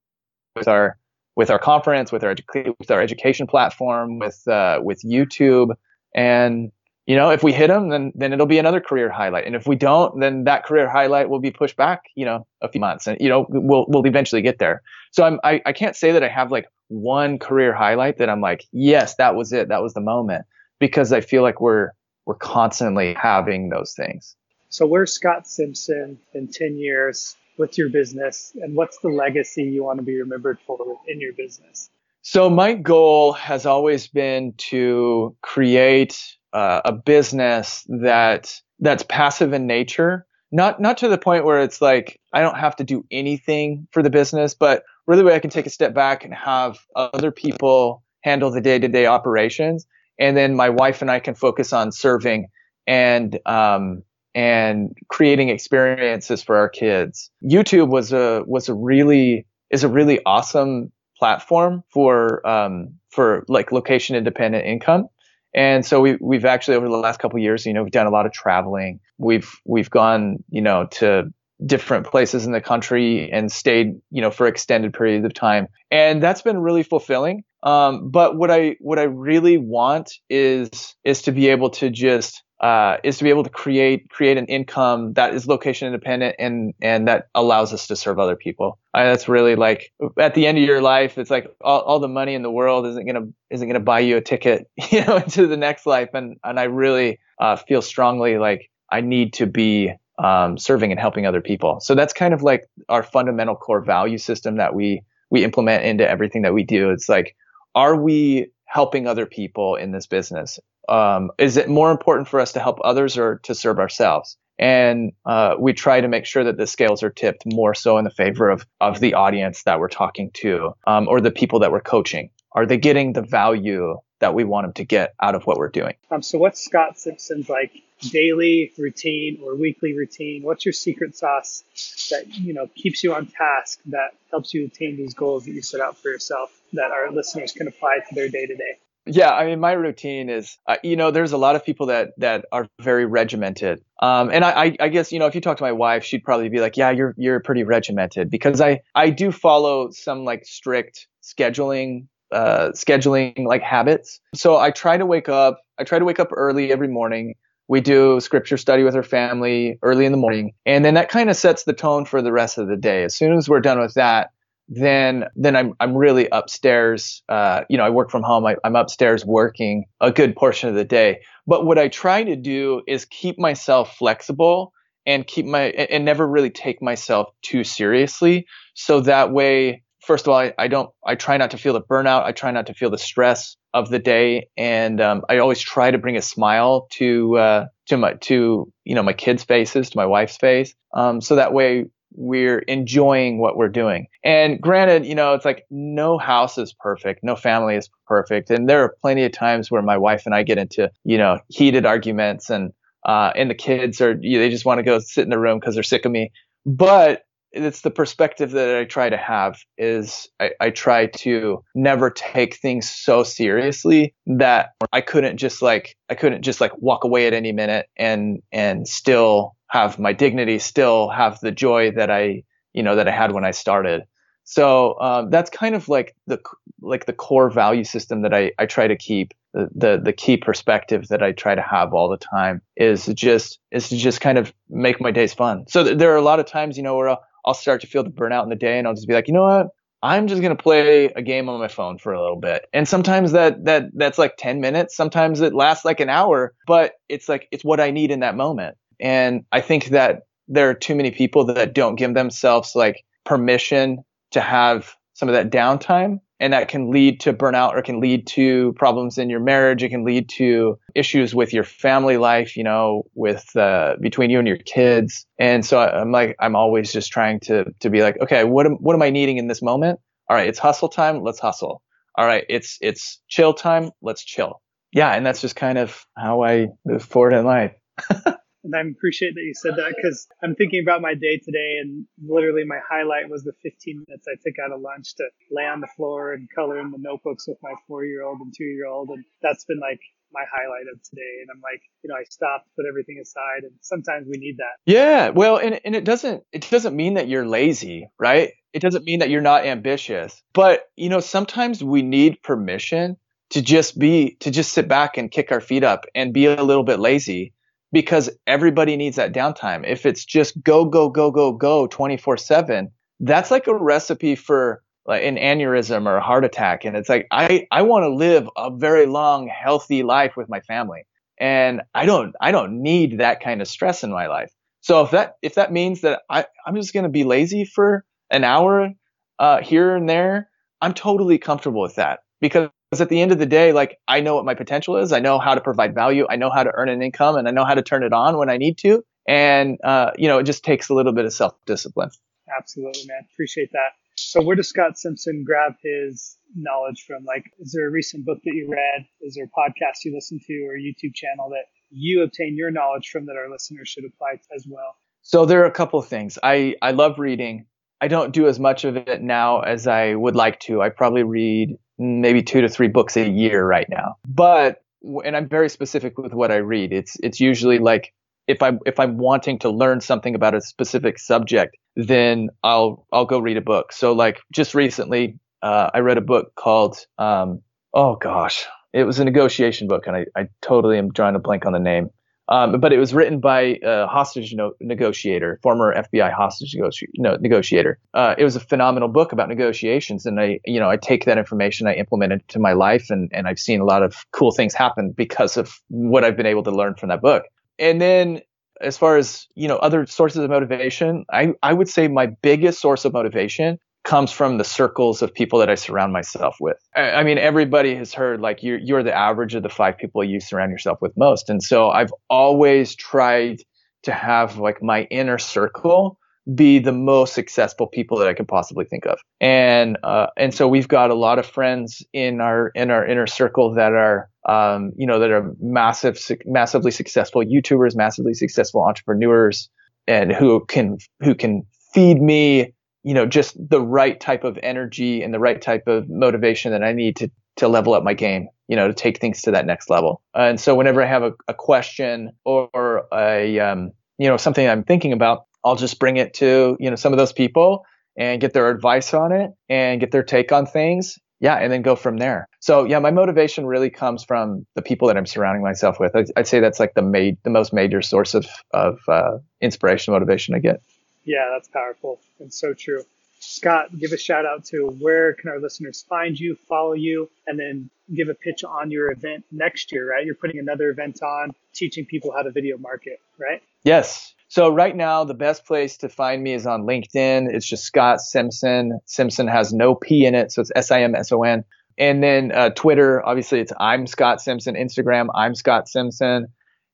with 0.57 0.69
our 0.69 0.99
with 1.37 1.51
our 1.51 1.59
conference, 1.59 2.13
with 2.13 2.25
our 2.25 2.35
with 2.79 2.91
our 2.91 3.01
education 3.01 3.47
platform, 3.47 4.19
with 4.19 4.47
uh, 4.49 4.81
with 4.83 5.03
YouTube, 5.03 5.75
and 6.15 6.71
you 7.07 7.17
know, 7.17 7.31
if 7.31 7.43
we 7.43 7.53
hit 7.53 7.69
them, 7.69 7.91
then 7.91 8.13
then 8.15 8.33
it'll 8.33 8.47
be 8.47 8.59
another 8.59 8.81
career 8.81 9.11
highlight, 9.11 9.47
and 9.47 9.55
if 9.55 9.67
we 9.67 9.77
don't, 9.77 10.21
then 10.21 10.45
that 10.45 10.65
career 10.65 10.89
highlight 10.89 11.29
will 11.29 11.41
be 11.41 11.51
pushed 11.51 11.77
back, 11.77 12.05
you 12.15 12.25
know, 12.25 12.47
a 12.63 12.69
few 12.69 12.81
months, 12.81 13.07
and 13.07 13.19
you 13.21 13.29
know, 13.29 13.47
we'll 13.49 13.87
we'll 13.89 14.07
eventually 14.07 14.43
get 14.43 14.59
there. 14.59 14.83
So 15.11 15.25
I'm 15.25 15.41
I, 15.45 15.61
I 15.67 15.73
can't 15.73 15.97
say 15.97 16.13
that 16.13 16.23
I 16.23 16.29
have 16.29 16.51
like 16.51 16.67
one 16.89 17.39
career 17.39 17.73
highlight 17.73 18.19
that 18.19 18.31
I'm 18.31 18.41
like, 18.41 18.65
yes, 18.73 19.17
that 19.17 19.35
was 19.35 19.53
it, 19.53 19.69
that 19.69 19.83
was 19.83 19.95
the 19.95 20.01
moment, 20.01 20.45
because 20.79 21.13
I 21.13 21.21
feel 21.21 21.43
like 21.43 21.61
we're 21.61 21.91
we're 22.27 22.37
constantly 22.37 23.15
having 23.15 23.69
those 23.69 23.93
things. 23.93 24.37
So 24.71 24.87
where's 24.87 25.13
Scott 25.13 25.47
Simson 25.47 26.19
in 26.33 26.49
10 26.49 26.79
years 26.79 27.37
with 27.59 27.79
your 27.79 27.89
business 27.89 28.53
and 28.57 28.75
what's 28.77 28.99
the 28.99 29.09
legacy 29.09 29.63
you 29.63 29.85
want 29.85 29.99
to 29.99 30.05
be 30.05 30.19
remembered 30.19 30.59
for 30.67 30.79
in 31.07 31.21
your 31.21 31.33
business? 31.33 31.91
So 32.23 32.49
my 32.49 32.75
goal 32.75 33.33
has 33.35 33.67
always 33.67 34.07
been 34.09 34.55
to 34.71 35.37
create 35.43 36.19
uh, 36.53 36.81
a 36.85 36.93
business 36.93 37.85
that 37.89 38.61
that's 38.81 39.05
passive 39.09 39.53
in 39.53 39.67
nature, 39.67 40.27
not 40.51 40.81
not 40.81 40.99
to 40.99 41.09
the 41.09 41.19
point 41.19 41.45
where 41.45 41.61
it's 41.61 41.83
like 41.83 42.21
I 42.33 42.41
don't 42.41 42.57
have 42.57 42.77
to 42.77 42.85
do 42.85 43.05
anything 43.11 43.87
for 43.91 44.03
the 44.03 44.11
business, 44.11 44.55
but 44.55 44.85
really 45.07 45.23
where 45.23 45.35
I 45.35 45.39
can 45.39 45.51
take 45.51 45.67
a 45.67 45.71
step 45.71 45.95
back 45.95 46.25
and 46.25 46.33
have 46.35 46.79
other 46.97 47.31
people 47.31 48.03
handle 48.23 48.51
the 48.51 48.63
day-to-day 48.63 49.05
operations, 49.05 49.87
and 50.19 50.35
then 50.35 50.55
my 50.57 50.71
wife 50.71 51.03
and 51.03 51.11
I 51.11 51.21
can 51.21 51.35
focus 51.35 51.75
on 51.75 51.93
serving 51.93 52.49
and 52.87 53.39
um, 53.47 54.03
and 54.35 54.97
creating 55.09 55.49
experiences 55.49 56.43
for 56.43 56.57
our 56.57 56.69
kids. 56.69 57.31
YouTube 57.43 57.89
was 57.89 58.13
a 58.13 58.43
was 58.47 58.69
a 58.69 58.75
really 58.75 59.47
is 59.71 59.85
a 59.85 59.89
really 59.89 60.21
awesome 60.27 60.93
platform 61.19 61.83
for 61.89 62.47
um, 62.47 62.95
for 63.11 63.45
like 63.49 63.73
location 63.73 64.17
independent 64.17 64.67
income. 64.67 65.09
And 65.55 65.87
so 65.87 66.01
we 66.01 66.17
we've 66.21 66.45
actually 66.45 66.77
over 66.77 66.89
the 66.89 66.97
last 66.97 67.21
couple 67.21 67.39
years, 67.39 67.65
you 67.65 67.73
know, 67.73 67.83
we've 67.83 67.93
done 67.93 68.07
a 68.07 68.11
lot 68.11 68.27
of 68.27 68.33
traveling. 68.33 69.01
We've 69.19 69.51
we've 69.65 69.91
gone, 69.91 70.43
you 70.51 70.61
know, 70.61 70.87
to 70.93 71.33
different 71.65 72.07
places 72.07 72.47
in 72.47 72.53
the 72.53 72.61
country 72.61 73.31
and 73.31 73.51
stayed, 73.51 73.95
you 74.11 74.21
know, 74.21 74.31
for 74.31 74.47
extended 74.47 74.93
periods 74.93 75.25
of 75.25 75.33
time. 75.35 75.69
And 75.91 76.23
that's 76.23 76.43
been 76.43 76.59
really 76.59 76.83
fulfilling. 76.83 77.45
Um, 77.63 78.11
but 78.11 78.37
what 78.37 78.51
I 78.51 78.77
what 78.81 78.99
I 78.99 79.05
really 79.05 79.57
want 79.57 80.13
is 80.29 80.95
is 81.05 81.23
to 81.23 81.33
be 81.33 81.49
able 81.49 81.71
to 81.71 81.91
just 81.91 82.43
uh, 82.65 82.97
is 83.05 83.19
to 83.19 83.25
be 83.25 83.29
able 83.29 83.45
to 83.45 83.51
create 83.51 84.09
create 84.09 84.39
an 84.39 84.47
income 84.47 85.13
that 85.13 85.35
is 85.35 85.47
location 85.47 85.87
independent 85.87 86.35
and 86.39 86.73
and 86.81 87.07
that 87.07 87.29
allows 87.35 87.75
us 87.75 87.89
to 87.89 87.95
serve 87.95 88.19
other 88.19 88.37
people. 88.37 88.79
That's 88.95 89.29
really 89.29 89.55
like 89.55 89.93
at 90.19 90.35
the 90.35 90.47
end 90.47 90.57
of 90.57 90.65
your 90.65 90.81
life, 90.81 91.19
it's 91.19 91.31
like 91.31 91.55
all, 91.61 91.83
all 91.83 91.99
the 91.99 92.09
money 92.09 92.33
in 92.33 92.41
the 92.41 92.51
world 92.51 92.87
isn't 92.87 93.05
gonna 93.05 93.27
isn't 93.51 93.69
gonna 93.69 93.81
buy 93.81 94.01
you 94.01 94.17
a 94.17 94.23
ticket, 94.23 94.67
you 94.91 95.05
know, 95.05 95.17
into 95.17 95.47
the 95.47 95.59
next 95.59 95.85
life. 95.85 96.09
And 96.15 96.39
and 96.43 96.59
I 96.59 96.63
really 96.63 97.19
uh, 97.39 97.57
feel 97.57 97.83
strongly 97.83 98.39
like 98.39 98.71
I 98.91 99.03
need 99.03 99.35
to 99.35 99.47
be 99.47 99.93
um, 100.19 100.57
serving 100.57 100.91
and 100.91 100.99
helping 100.99 101.27
other 101.27 101.43
people. 101.43 101.81
So 101.81 101.95
that's 101.95 102.15
kind 102.15 102.33
of 102.33 102.43
like 102.43 102.65
our 102.89 103.03
fundamental 103.03 103.57
core 103.57 103.85
value 103.85 104.17
system 104.17 104.57
that 104.57 104.75
we 104.75 105.03
we 105.29 105.45
implement 105.45 105.85
into 105.85 106.09
everything 106.09 106.41
that 106.43 106.55
we 106.55 106.63
do. 106.63 106.93
It's 106.93 107.11
like, 107.11 107.37
are 107.75 107.95
we 107.95 108.53
helping 108.65 109.07
other 109.07 109.27
people 109.27 109.77
in 109.77 109.93
this 109.93 110.07
business? 110.07 110.59
Um, 110.89 111.31
is 111.39 111.57
it 111.57 111.69
more 111.69 111.91
important 111.91 112.29
for 112.29 112.41
us 112.41 112.53
to 112.53 112.61
help 112.61 112.79
others 112.85 113.19
or 113.19 113.41
to 113.45 113.55
serve 113.55 113.79
ourselves? 113.79 114.37
And 114.59 115.13
uh, 115.27 115.57
we 115.59 115.73
try 115.73 116.01
to 116.01 116.09
make 116.09 116.27
sure 116.27 116.45
that 116.45 116.57
the 116.57 116.67
scales 116.67 117.03
are 117.03 117.11
tipped 117.11 117.43
more 117.45 117.75
so 117.75 117.99
in 117.99 118.05
the 118.05 118.11
favor 118.11 118.51
of 118.51 118.65
of 118.81 119.01
the 119.01 119.15
audience 119.15 119.65
that 119.65 119.81
we're 119.81 119.89
talking 119.89 120.31
to 120.35 120.75
um, 120.87 121.09
or 121.09 121.21
the 121.21 121.33
people 121.33 121.61
that 121.61 121.73
we're 121.73 121.81
coaching. 121.81 122.31
Are 122.53 122.67
they 122.67 122.77
getting 122.77 123.13
the 123.13 123.23
value 123.23 123.99
that 124.21 124.33
we 124.33 124.45
want 124.45 124.65
them 124.65 124.73
to 124.75 124.85
get 124.85 125.15
out 125.21 125.35
of 125.35 125.45
what 125.45 125.59
we're 125.59 125.71
doing? 125.71 125.95
Um, 126.11 126.23
so 126.23 126.39
what's 126.39 126.65
Scott 126.65 126.99
Simson's 126.99 127.49
like 127.49 127.73
daily 128.01 128.73
routine 128.79 129.41
or 129.43 129.57
weekly 129.57 129.97
routine? 129.97 130.43
What's 130.45 130.65
your 130.65 130.73
secret 130.73 131.17
sauce 131.17 131.65
that 132.11 132.29
you 132.29 132.55
know 132.55 132.69
keeps 132.77 133.03
you 133.03 133.13
on 133.13 133.27
task 133.27 133.81
that 133.87 134.11
helps 134.31 134.55
you 134.55 134.67
attain 134.67 134.97
these 134.97 135.15
goals 135.15 135.47
that 135.47 135.53
you 135.53 135.63
set 135.63 135.81
out 135.81 135.99
for 135.99 136.11
yourself 136.11 136.51
that 136.75 136.93
our 136.93 137.11
listeners 137.11 137.53
can 137.53 137.67
apply 137.67 137.99
to 138.09 138.15
their 138.15 138.29
day 138.29 138.47
to 138.47 138.55
day? 138.55 138.79
Yeah, 139.07 139.31
I 139.31 139.47
mean, 139.47 139.61
my 139.61 139.73
routine 139.73 140.31
is, 140.31 140.57
uh, 140.67 140.77
you 140.83 140.97
know, 140.97 141.11
there's 141.11 141.33
a 141.33 141.37
lot 141.37 141.57
of 141.57 141.65
people 141.65 141.87
that 141.87 142.13
that 142.19 142.47
are 142.53 142.67
very 142.81 143.05
regimented, 143.05 143.85
um, 144.01 144.31
and 144.31 144.43
I, 144.45 144.75
I 144.81 144.89
guess, 144.89 145.13
you 145.13 145.19
know, 145.19 145.27
if 145.27 145.35
you 145.35 145.43
talk 145.43 145.59
to 145.59 145.63
my 145.63 145.73
wife, 145.73 146.05
she'd 146.05 146.25
probably 146.25 146.49
be 146.49 146.61
like, 146.61 146.79
yeah, 146.79 146.91
you're 146.91 147.15
you're 147.19 147.41
pretty 147.41 147.65
regimented 147.65 148.31
because 148.31 148.63
I 148.63 148.81
I 148.95 149.11
do 149.11 149.31
follow 149.31 149.91
some 149.91 150.25
like 150.25 150.47
strict 150.47 151.07
scheduling 151.23 152.07
uh, 152.33 152.71
scheduling 152.71 153.45
like 153.45 153.63
habits. 153.63 154.21
So 154.35 154.57
I 154.57 154.71
try 154.71 154.97
to 154.97 155.05
wake 155.05 155.29
up. 155.29 155.61
I 155.79 155.85
try 155.85 155.99
to 155.99 156.05
wake 156.07 156.19
up 156.19 156.31
early 156.33 156.73
every 156.73 156.89
morning. 156.89 157.35
We 157.69 157.83
do 157.83 158.21
scripture 158.21 158.57
study 158.57 158.85
with 158.85 158.95
our 158.97 159.03
family 159.03 159.79
early 159.83 160.07
in 160.07 160.13
the 160.13 160.19
morning, 160.19 160.53
and 160.65 160.83
then 160.83 160.95
that 160.95 161.11
kind 161.11 161.29
of 161.29 161.37
sets 161.37 161.65
the 161.65 161.75
tone 161.75 162.07
for 162.07 162.23
the 162.23 162.33
rest 162.33 162.57
of 162.57 162.69
the 162.69 162.77
day. 162.77 163.05
As 163.05 163.15
soon 163.15 163.35
as 163.35 163.51
we're 163.51 163.61
done 163.61 163.81
with 163.81 163.95
that, 163.95 164.31
then 164.69 165.25
then 165.37 165.57
I'm 165.57 165.75
I'm 165.81 165.97
really 165.97 166.29
upstairs. 166.31 167.23
Uh, 167.29 167.63
you 167.69 167.77
know, 167.77 167.85
I 167.85 167.91
work 167.91 168.11
from 168.11 168.23
home. 168.23 168.47
I, 168.47 168.57
I'm 168.65 168.77
upstairs 168.77 169.25
working 169.25 169.85
a 170.01 170.11
good 170.11 170.35
portion 170.37 170.69
of 170.69 170.75
the 170.75 170.85
day. 170.85 171.21
But 171.47 171.67
what 171.67 171.79
I 171.79 171.89
try 171.89 172.25
to 172.25 172.37
do 172.37 172.83
is 172.87 173.05
keep 173.05 173.39
myself 173.39 173.97
flexible 173.97 174.73
and 175.07 175.27
keep 175.27 175.47
my 175.47 175.65
and 175.65 176.05
never 176.05 176.27
really 176.27 176.51
take 176.51 176.81
myself 176.83 177.29
too 177.43 177.65
seriously. 177.65 178.47
So 178.75 179.01
that 179.01 179.33
way, 179.33 179.83
first 180.01 180.27
of 180.27 180.33
all, 180.33 180.39
I, 180.39 180.55
I 180.59 180.69
don't 180.69 180.91
I 181.05 181.15
try 181.15 181.37
not 181.37 181.51
to 181.51 181.59
feel 181.59 181.75
the 181.75 181.83
burnout. 181.83 182.25
I 182.25 182.33
try 182.33 182.51
not 182.51 182.67
to 182.67 182.75
feel 182.75 182.91
the 182.91 182.99
stress 182.99 183.57
of 183.75 183.91
the 183.91 183.99
day, 183.99 184.49
and 184.57 185.01
um, 185.01 185.23
I 185.29 185.39
always 185.39 185.61
try 185.61 185.91
to 185.91 185.99
bring 185.99 186.17
a 186.17 186.23
smile 186.23 186.87
to 186.93 187.37
uh, 187.37 187.67
to 187.89 187.97
my 187.99 188.15
to 188.15 188.73
you 188.85 188.95
know 188.95 189.03
my 189.03 189.13
kids' 189.13 189.45
faces, 189.45 189.91
to 189.91 189.99
my 189.99 190.07
wife's 190.07 190.39
face. 190.39 190.75
Um, 190.95 191.21
so 191.21 191.37
that 191.37 191.53
way 191.53 191.87
we're 192.15 192.61
enjoying 192.61 193.39
what 193.39 193.57
we're 193.57 193.69
doing. 193.69 194.07
And 194.23 194.61
granted, 194.61 195.07
you 195.07 195.15
know, 195.15 195.35
it's 195.35 195.45
like 195.45 195.67
no 195.71 196.19
house 196.19 196.59
is 196.59 196.73
perfect, 196.73 197.21
no 197.23 197.37
family 197.37 197.77
is 197.77 197.91
perfect, 198.07 198.51
and 198.51 198.69
there 198.69 198.83
are 198.83 198.95
plenty 199.01 199.25
of 199.25 199.33
times 199.33 199.71
where 199.71 199.83
my 199.83 199.97
wife 199.97 200.23
and 200.27 200.35
I 200.35 200.43
get 200.43 200.59
into, 200.59 200.91
you 201.05 201.19
know, 201.19 201.41
heated 201.49 201.87
arguments, 201.87 202.51
and 202.51 202.73
uh, 203.05 203.33
and 203.37 203.51
the 203.51 203.55
kids 203.55 204.01
are 204.01 204.17
you 204.21 204.39
know, 204.39 204.45
they 204.45 204.51
just 204.51 204.65
want 204.65 204.79
to 204.79 204.83
go 204.83 204.99
sit 204.99 205.25
in 205.25 205.31
the 205.31 205.39
room 205.39 205.59
because 205.59 205.75
they're 205.75 205.83
sick 205.83 206.05
of 206.05 206.13
me. 206.13 206.31
But 206.65 207.23
it's 207.55 207.83
the 207.83 207.91
perspective 207.91 208.51
that 208.53 208.77
I 208.77 208.85
try 208.85 209.09
to 209.09 209.17
have 209.17 209.61
is 209.79 210.29
I, 210.41 210.51
I, 210.61 210.71
try 210.71 211.07
to 211.07 211.63
never 211.75 212.11
take 212.11 212.57
things 212.57 212.91
so 212.91 213.23
seriously 213.23 214.13
that 214.27 214.71
I 214.93 215.01
couldn't 215.01 215.37
just 215.37 215.63
like 215.63 215.97
I 216.11 216.17
couldn't 216.17 216.43
just 216.43 216.61
like 216.61 216.73
walk 216.79 217.05
away 217.05 217.27
at 217.27 217.33
any 217.33 217.53
minute 217.53 217.87
and 217.97 218.43
and 218.51 218.89
still 218.89 219.55
have 219.75 219.99
my 219.99 220.13
dignity, 220.13 220.61
still 220.61 221.09
have 221.09 221.41
the 221.41 221.51
joy 221.51 221.91
that 221.91 222.09
I, 222.09 222.45
you 222.73 222.83
know, 222.85 222.95
that 222.95 223.09
I 223.09 223.11
had 223.11 223.33
when 223.33 223.45
I 223.45 223.51
started. 223.51 224.03
So 224.45 225.01
um, 225.01 225.31
that's 225.31 225.51
kind 225.51 225.75
of 225.75 225.89
like 225.89 226.15
the 226.29 226.39
like 226.81 227.07
the 227.07 227.13
core 227.13 227.51
value 227.51 227.83
system 227.83 228.23
that 228.23 228.33
I, 228.33 228.53
I 228.59 228.67
try 228.67 228.87
to 228.87 228.97
keep. 228.97 229.35
The, 229.53 229.69
the 229.75 230.01
the 230.05 230.13
key 230.13 230.37
perspective 230.37 231.07
that 231.09 231.23
I 231.23 231.31
try 231.31 231.55
to 231.55 231.63
have 231.63 231.95
all 231.95 232.09
the 232.09 232.17
time 232.17 232.61
is 232.77 233.07
just 233.07 233.61
is 233.71 233.89
to 233.91 233.97
just 233.97 234.21
kind 234.21 234.37
of 234.37 234.53
make 234.69 235.01
my 235.01 235.13
days 235.13 235.33
fun. 235.33 235.65
So 235.69 235.85
th- 235.85 235.97
there 235.99 236.13
are 236.13 236.17
a 236.17 236.23
lot 236.23 236.41
of 236.41 236.47
times, 236.47 236.77
you 236.77 236.83
know, 236.83 236.97
where 236.97 237.09
I'll, 237.09 237.23
I'll 237.47 237.55
start 237.55 237.81
to 237.83 237.87
feel 237.87 238.03
the 238.03 238.11
burnout 238.11 238.43
in 238.43 238.49
the 238.49 238.57
day, 238.57 238.79
and 238.79 238.89
I'll 238.89 238.95
just 238.95 239.07
be 239.07 239.15
like, 239.15 239.29
you 239.29 239.35
know 239.35 239.45
what, 239.45 239.69
I'm 240.03 240.27
just 240.27 240.43
gonna 240.43 240.57
play 240.57 241.07
a 241.07 241.23
game 241.23 241.49
on 241.49 241.61
my 241.61 241.69
phone 241.69 241.99
for 241.99 242.13
a 242.13 242.21
little 242.21 242.41
bit. 242.41 242.67
And 242.73 242.89
sometimes 242.89 243.31
that 243.33 243.65
that 243.65 243.85
that's 243.95 244.19
like 244.19 244.35
10 244.37 244.61
minutes. 244.61 244.97
Sometimes 244.97 245.41
it 245.41 245.55
lasts 245.55 245.85
like 245.85 246.01
an 246.01 246.11
hour, 246.11 246.55
but 246.67 246.95
it's 247.09 247.29
like 247.29 247.47
it's 247.53 247.65
what 247.65 247.81
I 247.81 247.93
need 247.93 248.11
in 248.11 248.21
that 248.21 248.37
moment. 248.37 248.77
And 249.01 249.45
I 249.53 249.61
think 249.61 249.87
that 249.87 250.23
there 250.49 250.69
are 250.69 250.75
too 250.75 250.95
many 250.95 251.11
people 251.11 251.45
that 251.47 251.75
don't 251.75 251.97
give 251.97 252.15
themselves 252.15 252.75
like 252.75 253.05
permission 253.25 254.05
to 254.33 254.41
have 254.41 254.95
some 255.15 255.29
of 255.29 255.35
that 255.35 255.51
downtime. 255.51 256.21
And 256.41 256.53
that 256.53 256.69
can 256.69 256.91
lead 256.91 257.21
to 257.21 257.33
burnout 257.33 257.75
or 257.75 257.81
can 257.81 258.01
lead 258.01 258.27
to 258.29 258.73
problems 258.75 259.19
in 259.19 259.31
your 259.31 259.41
marriage. 259.41 259.83
It 259.83 259.91
can 259.91 260.05
lead 260.05 260.29
to 260.31 260.79
issues 260.95 261.35
with 261.35 261.55
your 261.55 261.63
family 261.63 262.17
life, 262.17 262.57
you 262.57 262.65
know, 262.65 263.05
with, 263.15 263.55
uh, 263.57 263.95
between 264.01 264.31
you 264.31 264.41
and 264.41 264.49
your 264.49 264.59
kids. 264.59 265.27
And 265.39 265.65
so 265.65 265.79
I'm 265.79 266.11
like, 266.11 266.37
I'm 266.41 266.57
always 266.57 266.93
just 266.93 267.13
trying 267.13 267.39
to, 267.41 267.67
to 267.81 267.89
be 267.89 268.03
like, 268.03 268.21
okay, 268.21 268.43
what 268.45 268.67
am, 268.67 268.75
what 268.75 268.95
am 268.95 269.03
I 269.03 269.11
needing 269.11 269.39
in 269.39 269.47
this 269.47 269.63
moment? 269.63 270.01
All 270.29 270.37
right. 270.37 270.49
It's 270.49 270.59
hustle 270.59 270.89
time. 270.89 271.23
Let's 271.23 271.39
hustle. 271.39 271.83
All 272.17 272.27
right. 272.27 272.45
It's, 272.49 272.79
it's 272.81 273.21
chill 273.29 273.55
time. 273.55 273.93
Let's 274.03 274.25
chill. 274.25 274.61
Yeah. 274.93 275.13
And 275.13 275.25
that's 275.25 275.41
just 275.41 275.57
kind 275.57 275.79
of 275.79 276.05
how 276.17 276.43
I 276.43 276.69
move 276.85 277.05
forward 277.05 277.33
in 277.33 277.45
life. 277.45 277.75
And 278.65 278.75
I 278.75 278.81
appreciate 278.81 279.35
that 279.35 279.43
you 279.43 279.53
said 279.55 279.77
that 279.77 279.95
because 279.95 280.27
I'm 280.43 280.55
thinking 280.55 280.83
about 280.83 281.03
my 281.03 281.15
day 281.15 281.39
today, 281.39 281.77
and 281.81 282.07
literally 282.27 282.65
my 282.65 282.81
highlight 282.89 283.29
was 283.29 283.45
the 283.45 283.53
15 283.63 284.05
minutes 284.09 284.27
I 284.27 284.37
took 284.43 284.59
out 284.59 284.73
of 284.73 284.81
lunch 284.81 285.15
to 285.17 285.25
lay 285.51 285.65
on 285.65 285.81
the 285.81 285.89
floor 285.97 286.33
and 286.33 286.49
color 286.53 286.81
in 286.81 286.91
the 286.91 286.99
notebooks 286.99 287.47
with 287.47 287.59
my 287.63 287.75
four 287.87 288.05
year 288.05 288.25
old 288.25 288.41
and 288.41 288.53
two 288.57 288.65
year 288.65 288.87
old. 288.87 289.11
And 289.11 289.25
that's 289.43 289.65
been 289.65 289.81
like 289.81 290.01
my 290.33 290.45
highlight 290.51 290.87
of 290.93 291.01
today. 291.03 291.41
And 291.43 291.49
I'm 291.55 291.61
like, 291.63 291.83
you 292.03 292.09
know, 292.09 292.17
I 292.17 292.25
stopped, 292.25 292.69
put 292.75 292.87
everything 292.89 293.21
aside, 293.23 293.63
and 293.65 293.73
sometimes 293.83 294.27
we 294.29 294.39
need 294.39 294.57
that. 294.59 294.81
Yeah, 294.87 295.29
well, 295.29 295.59
and 295.59 295.81
and 295.85 295.95
it 295.95 296.05
doesn't 296.05 296.43
it 296.53 296.69
doesn't 296.71 296.97
mean 296.97 297.15
that 297.15 297.29
you're 297.29 297.47
lazy, 297.47 298.09
right? 298.19 298.53
It 298.73 298.81
doesn't 298.81 299.05
mean 299.05 299.21
that 299.21 299.31
you're 299.31 299.41
not 299.41 299.67
ambitious, 299.67 300.43
but 300.53 300.89
you 300.97 301.11
know, 301.11 301.21
sometimes 301.21 301.85
we 301.85 302.03
need 302.03 302.43
permission 302.43 303.17
to 303.51 303.63
just 303.63 303.99
be 303.99 304.37
to 304.41 304.51
just 304.51 304.73
sit 304.73 304.89
back 304.89 305.17
and 305.17 305.31
kick 305.31 305.53
our 305.53 305.61
feet 305.61 305.85
up 305.85 306.07
and 306.15 306.33
be 306.33 306.47
a 306.47 306.63
little 306.63 306.83
bit 306.83 306.99
lazy 306.99 307.53
because 307.95 308.29
everybody 308.49 308.97
needs 308.97 309.17
that 309.17 309.33
downtime. 309.33 309.87
If 309.87 310.05
it's 310.05 310.25
just 310.25 310.61
go, 310.65 310.85
go, 310.85 311.09
go, 311.09 311.31
go, 311.31 311.53
go 311.53 311.87
24 311.87 312.37
seven, 312.37 312.91
that's 313.21 313.53
like 313.53 313.69
a 313.69 313.75
recipe 313.75 314.35
for 314.35 314.83
like 315.07 315.23
an 315.23 315.37
aneurysm 315.37 316.07
or 316.07 316.17
a 316.17 316.21
heart 316.21 316.45
attack. 316.45 316.85
And 316.85 316.97
it's 316.97 317.09
like, 317.09 317.29
I, 317.31 317.69
I 317.71 317.83
want 317.83 318.03
to 318.03 318.09
live 318.09 318.51
a 318.57 318.71
very 318.71 319.07
long, 319.07 319.47
healthy 319.47 320.03
life 320.03 320.37
with 320.37 320.49
my 320.49 320.61
family. 320.61 321.07
And 321.39 321.83
I 321.95 322.05
don't, 322.05 322.35
I 322.41 322.51
don't 322.51 322.83
need 322.83 323.19
that 323.19 323.41
kind 323.41 323.63
of 323.63 323.69
stress 323.69 324.03
in 324.03 324.11
my 324.11 324.27
life. 324.27 324.53
So 324.81 325.03
if 325.05 325.13
that, 325.13 325.37
if 325.41 325.55
that 325.55 325.73
means 325.73 326.01
that 326.01 326.23
I, 326.29 326.47
I'm 326.67 326.75
just 326.75 326.93
going 326.93 327.05
to 327.05 327.11
be 327.11 327.23
lazy 327.23 327.65
for 327.65 328.05
an 328.31 328.43
hour, 328.43 328.91
uh, 329.39 329.61
here 329.61 329.95
and 329.95 330.09
there, 330.09 330.51
I'm 330.81 330.95
totally 330.95 331.39
comfortable 331.39 331.81
with 331.81 331.95
that 331.95 332.21
because 332.41 332.71
because 332.95 333.01
at 333.01 333.09
the 333.09 333.21
end 333.21 333.33
of 333.33 333.41
the 333.41 333.47
day, 333.47 333.73
like 333.73 333.99
I 334.07 334.21
know 334.21 334.37
what 334.37 334.45
my 334.45 334.55
potential 334.55 334.97
is. 334.99 335.13
I 335.13 335.19
know 335.19 335.41
how 335.41 335.57
to 335.57 335.61
provide 335.61 335.97
value. 335.97 336.29
I 336.31 336.37
know 336.37 336.49
how 336.49 336.63
to 336.63 336.71
earn 336.75 336.89
an 336.89 337.03
income 337.03 337.35
and 337.35 337.49
I 337.49 337.51
know 337.51 337.65
how 337.65 337.75
to 337.75 337.83
turn 337.83 338.05
it 338.05 338.13
on 338.13 338.39
when 338.39 338.49
I 338.49 338.57
need 338.57 338.79
to. 338.79 339.03
And, 339.27 339.79
uh, 339.83 340.13
you 340.17 340.29
know, 340.29 340.39
it 340.39 340.45
just 340.45 340.63
takes 340.63 340.91
a 340.91 340.95
little 340.95 341.13
bit 341.13 341.25
of 341.25 341.33
self 341.33 341.55
discipline. 341.67 342.11
Absolutely, 342.57 343.03
man. 343.09 343.23
Appreciate 343.33 343.73
that. 343.73 343.99
So 344.17 344.43
where 344.43 344.55
does 344.55 344.69
Scott 344.69 344.97
Simson 344.97 345.43
grab 345.45 345.73
his 345.83 346.37
knowledge 346.55 347.05
from? 347.05 347.25
Like, 347.25 347.47
is 347.59 347.73
there 347.73 347.89
a 347.89 347.91
recent 347.91 348.25
book 348.25 348.39
that 348.45 348.55
you 348.55 348.69
read? 348.71 349.07
Is 349.23 349.35
there 349.35 349.47
a 349.47 349.49
podcast 349.49 350.05
you 350.05 350.15
listen 350.15 350.39
to 350.47 350.55
or 350.69 350.77
a 350.77 350.79
YouTube 350.79 351.17
channel 351.17 351.51
that 351.51 351.65
you 351.91 352.23
obtain 352.23 352.55
your 352.57 352.71
knowledge 352.71 353.09
from 353.11 353.27
that 353.27 353.35
our 353.35 353.51
listeners 353.51 353.89
should 353.89 354.05
apply 354.05 354.35
as 354.55 354.67
well? 354.69 354.95
So 355.23 355.47
there 355.47 355.63
are 355.63 355.67
a 355.67 355.73
couple 355.73 355.99
of 355.99 356.07
things. 356.07 356.39
I, 356.45 356.77
I 356.81 356.93
love 356.93 357.19
reading. 357.19 357.67
I 358.01 358.07
don't 358.07 358.33
do 358.33 358.47
as 358.47 358.61
much 358.61 358.85
of 358.85 358.97
it 358.97 359.21
now 359.21 359.63
as 359.63 359.89
I 359.89 360.15
would 360.15 360.37
like 360.37 360.61
to. 360.61 360.81
I 360.81 360.91
probably 360.91 361.25
read 361.25 361.77
maybe 361.99 362.43
two 362.43 362.61
to 362.61 362.69
three 362.69 362.89
books 362.89 363.17
a 363.17 363.29
year 363.29 363.65
right 363.67 363.89
now. 363.89 364.17
But 364.27 364.83
and 365.25 365.37
I'm 365.37 365.49
very 365.49 365.69
specific 365.69 366.19
with 366.19 366.33
what 366.33 366.51
I 366.51 366.57
read. 366.57 366.93
It's 366.93 367.17
it's 367.23 367.41
usually 367.41 367.79
like 367.79 368.13
if 368.47 368.63
I'm 368.63 368.79
if 368.87 369.01
I'm 369.01 369.19
wanting 369.19 369.59
to 369.61 369.71
learn 369.71 370.01
something 370.01 370.35
about 370.35 370.55
a 370.55 370.61
specific 370.61 371.19
subject, 371.19 371.77
then 371.97 372.51
I'll 372.63 373.07
I'll 373.13 373.27
go 373.27 373.39
read 373.39 373.57
a 373.57 373.63
book. 373.63 373.93
So 373.93 374.13
like 374.13 374.41
just 374.53 374.75
recently, 374.75 375.39
uh, 375.63 375.91
I 375.93 375.99
read 375.99 376.19
a 376.19 376.23
book 376.23 376.55
called 376.55 376.99
um, 377.19 377.63
oh 377.93 378.17
gosh, 378.17 378.67
it 378.93 379.05
was 379.05 379.19
a 379.19 379.25
negotiation 379.25 379.89
book, 379.89 380.07
and 380.07 380.17
I 380.17 380.27
I 380.37 380.49
totally 380.61 380.99
am 380.99 381.11
drawing 381.11 381.35
a 381.35 381.41
blank 381.41 381.67
on 381.67 381.73
the 381.73 381.79
name. 381.79 382.11
Um, 382.49 382.79
but 382.81 382.93
it 382.93 382.99
was 382.99 383.15
written 383.15 383.41
by 383.41 383.79
a 383.83 384.07
hostage 384.07 384.55
no- 384.55 384.75
negotiator, 384.81 385.59
former 385.63 385.95
FBI 385.95 386.33
hostage 386.33 386.77
no, 387.17 387.37
negotiator. 387.37 387.99
Uh, 388.13 388.35
it 388.37 388.45
was 388.45 388.55
a 388.55 388.61
phenomenal 388.61 389.09
book 389.09 389.33
about 389.33 389.49
negotiations, 389.49 390.27
and 390.27 390.39
I, 390.39 390.61
you 390.65 390.79
know, 390.79 390.91
I 390.91 390.97
take 390.97 391.25
that 391.25 391.39
information, 391.39 391.87
I 391.87 391.95
implement 391.95 392.33
it 392.33 392.49
to 392.49 392.59
my 392.59 392.73
life, 392.73 393.09
and 393.09 393.31
and 393.33 393.49
I've 393.49 393.59
seen 393.59 393.81
a 393.81 393.85
lot 393.85 394.03
of 394.03 394.27
cool 394.33 394.53
things 394.53 394.75
happen 394.75 395.13
because 395.13 395.57
of 395.57 395.81
what 395.89 396.25
I've 396.25 396.37
been 396.37 396.47
able 396.47 396.63
to 396.65 396.71
learn 396.71 396.95
from 396.95 397.09
that 397.09 397.23
book. 397.23 397.45
And 397.79 398.01
then, 398.01 398.43
as 398.81 398.99
far 398.99 399.17
as 399.17 399.47
you 399.55 399.67
know, 399.67 399.77
other 399.77 400.05
sources 400.05 400.43
of 400.43 400.51
motivation, 400.51 401.25
I 401.33 401.55
I 401.63 401.73
would 401.73 401.89
say 401.89 402.09
my 402.09 402.27
biggest 402.27 402.81
source 402.81 403.07
of 403.07 403.15
motivation 403.15 403.79
comes 404.05 404.31
from 404.31 404.59
the 404.59 404.65
circles 404.65 405.23
of 405.23 405.33
people 405.33 405.59
that 405.59 405.71
I 405.71 405.75
surround 405.75 406.13
myself 406.13 406.57
with. 406.61 406.77
I, 406.95 407.25
mean, 407.25 407.39
everybody 407.39 407.95
has 407.97 408.13
heard 408.13 408.41
like 408.41 408.63
you're, 408.63 408.79
you're 408.79 409.03
the 409.03 409.17
average 409.17 409.55
of 409.55 409.63
the 409.63 409.71
five 409.71 409.97
people 409.97 410.23
you 410.23 410.41
surround 410.41 410.71
yourself 410.71 410.99
with 411.01 411.17
most. 411.17 411.49
And 411.49 411.63
so 411.63 411.91
I've 411.91 412.13
always 412.29 412.95
tried 412.95 413.61
to 414.03 414.13
have 414.13 414.59
like 414.59 414.83
my 414.83 415.05
inner 415.05 415.39
circle 415.39 416.19
be 416.55 416.79
the 416.79 416.93
most 416.93 417.33
successful 417.33 417.87
people 417.87 418.19
that 418.19 418.29
I 418.29 418.35
could 418.35 418.47
possibly 418.47 418.85
think 418.85 419.07
of. 419.07 419.19
And 419.41 419.97
uh, 420.03 420.27
and 420.37 420.55
so 420.55 420.69
we've 420.69 420.89
got 420.89 421.11
a 421.11 421.15
lot 421.15 421.39
of 421.39 421.47
friends 421.47 422.05
in 422.13 422.43
our 422.43 422.69
in 422.75 422.91
our 422.91 423.07
inner 423.07 423.27
circle 423.27 423.73
that 423.75 423.93
are 423.93 424.29
um, 424.47 424.93
you 424.97 425.07
know 425.07 425.19
that 425.19 425.31
are 425.31 425.55
massive 425.59 426.19
massively 426.45 426.91
successful 426.91 427.43
YouTubers, 427.43 427.97
massively 427.97 428.35
successful 428.35 428.83
entrepreneurs, 428.83 429.71
and 430.07 430.33
who 430.33 430.63
can 430.67 430.99
who 431.21 431.35
can 431.35 431.65
feed 431.95 432.21
me 432.21 432.74
you 433.05 433.15
know 433.15 433.27
just 433.27 433.57
the 433.57 433.81
right 433.81 434.19
type 434.19 434.45
of 434.45 434.59
energy 434.63 435.23
and 435.23 435.33
the 435.33 435.39
right 435.39 435.63
type 435.63 435.87
of 435.87 436.09
motivation 436.09 436.73
that 436.73 436.83
I 436.83 436.93
need 436.93 437.17
to 437.17 437.31
to 437.57 437.69
level 437.69 437.95
up 437.95 438.03
my 438.03 438.15
game 438.15 438.49
you 438.67 438.75
know 438.75 438.89
to 438.89 438.95
take 438.95 439.21
things 439.21 439.43
to 439.43 439.53
that 439.53 439.67
next 439.67 439.89
level. 439.89 440.21
And 440.35 440.59
so 440.59 440.75
whenever 440.75 441.03
I 441.03 441.07
have 441.07 441.23
a, 441.23 441.33
a 441.47 441.55
question 441.55 442.33
or 442.45 443.05
a 443.13 443.61
um, 443.61 443.93
you 444.19 444.29
know 444.29 444.37
something 444.37 444.67
I'm 444.67 444.83
thinking 444.83 445.13
about 445.13 445.47
I'll 445.65 445.77
just 445.77 445.99
bring 445.99 446.19
it 446.19 446.35
to, 446.35 446.77
you 446.79 446.91
know, 446.91 446.97
some 446.97 447.13
of 447.13 447.19
those 447.19 447.33
people 447.33 447.85
and 448.17 448.41
get 448.41 448.53
their 448.53 448.69
advice 448.69 449.15
on 449.15 449.33
it 449.33 449.51
and 449.69 449.99
get 449.99 450.13
their 450.13 450.23
take 450.23 450.53
on 450.53 450.67
things. 450.67 451.19
Yeah. 451.41 451.57
And 451.57 451.73
then 451.73 451.83
go 451.83 451.97
from 451.97 452.19
there. 452.19 452.49
So 452.61 452.85
yeah, 452.85 452.99
my 453.01 453.11
motivation 453.11 453.67
really 453.67 453.91
comes 453.91 454.25
from 454.25 454.67
the 454.77 454.83
people 454.83 455.09
that 455.09 455.17
I'm 455.17 455.27
surrounding 455.27 455.63
myself 455.63 455.99
with. 455.99 456.15
I'd, 456.15 456.27
I'd 456.37 456.47
say 456.47 456.61
that's 456.61 456.81
like 456.81 456.95
the 456.95 457.03
made, 457.03 457.37
the 457.43 457.51
most 457.51 457.73
major 457.73 458.01
source 458.01 458.35
of, 458.35 458.47
of, 458.73 458.99
uh, 459.09 459.39
inspiration, 459.61 460.13
motivation 460.13 460.55
I 460.55 460.61
get. 460.61 460.81
Yeah, 461.25 461.49
that's 461.53 461.69
powerful 461.69 462.21
and 462.41 462.53
so 462.53 462.75
true. 462.75 463.03
Scott, 463.41 463.97
give 463.99 464.13
a 464.13 464.17
shout 464.17 464.47
out 464.47 464.65
to 464.67 464.87
where 464.87 465.35
can 465.35 465.51
our 465.51 465.61
listeners 465.61 466.05
find 466.09 466.39
you, 466.39 466.57
follow 466.69 466.95
you, 466.95 467.31
and 467.47 467.59
then 467.59 467.91
give 468.15 468.29
a 468.29 468.35
pitch 468.35 468.65
on 468.65 468.91
your 468.91 469.11
event 469.13 469.45
next 469.53 469.93
year, 469.93 470.11
right? 470.11 470.25
You're 470.25 470.35
putting 470.35 470.59
another 470.59 470.91
event 470.91 471.23
on, 471.23 471.53
teaching 471.75 472.07
people 472.07 472.33
how 472.33 472.43
to 472.43 472.51
video 472.51 472.79
market, 472.79 473.21
right? 473.39 473.63
Yes. 473.83 474.35
So 474.49 474.73
right 474.73 474.95
now, 474.95 475.25
the 475.25 475.35
best 475.35 475.67
place 475.67 475.99
to 475.99 476.09
find 476.09 476.43
me 476.43 476.55
is 476.55 476.67
on 476.67 476.83
LinkedIn. 476.83 477.53
It's 477.53 477.67
just 477.67 477.85
Scott 477.85 478.21
Simson. 478.21 479.01
Simson 479.05 479.49
has 479.49 479.73
no 479.73 479.95
P 479.95 480.27
in 480.27 480.35
it, 480.35 480.53
so 480.53 480.63
it's 480.63 480.71
S-I-M-S-O-N. 480.75 481.65
And 481.97 482.23
then 482.23 482.53
uh, 482.53 482.71
Twitter, 482.71 483.25
obviously, 483.25 483.61
it's 483.61 483.73
I'm 483.79 484.07
Scott 484.07 484.41
Simson. 484.41 484.75
Instagram, 484.75 485.29
I'm 485.35 485.55
Scott 485.55 485.89
Simson. 485.89 486.49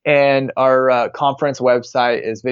And 0.04 0.52
our 0.56 0.90
uh, 0.90 1.08
conference 1.10 1.60
website 1.60 2.26
is 2.26 2.42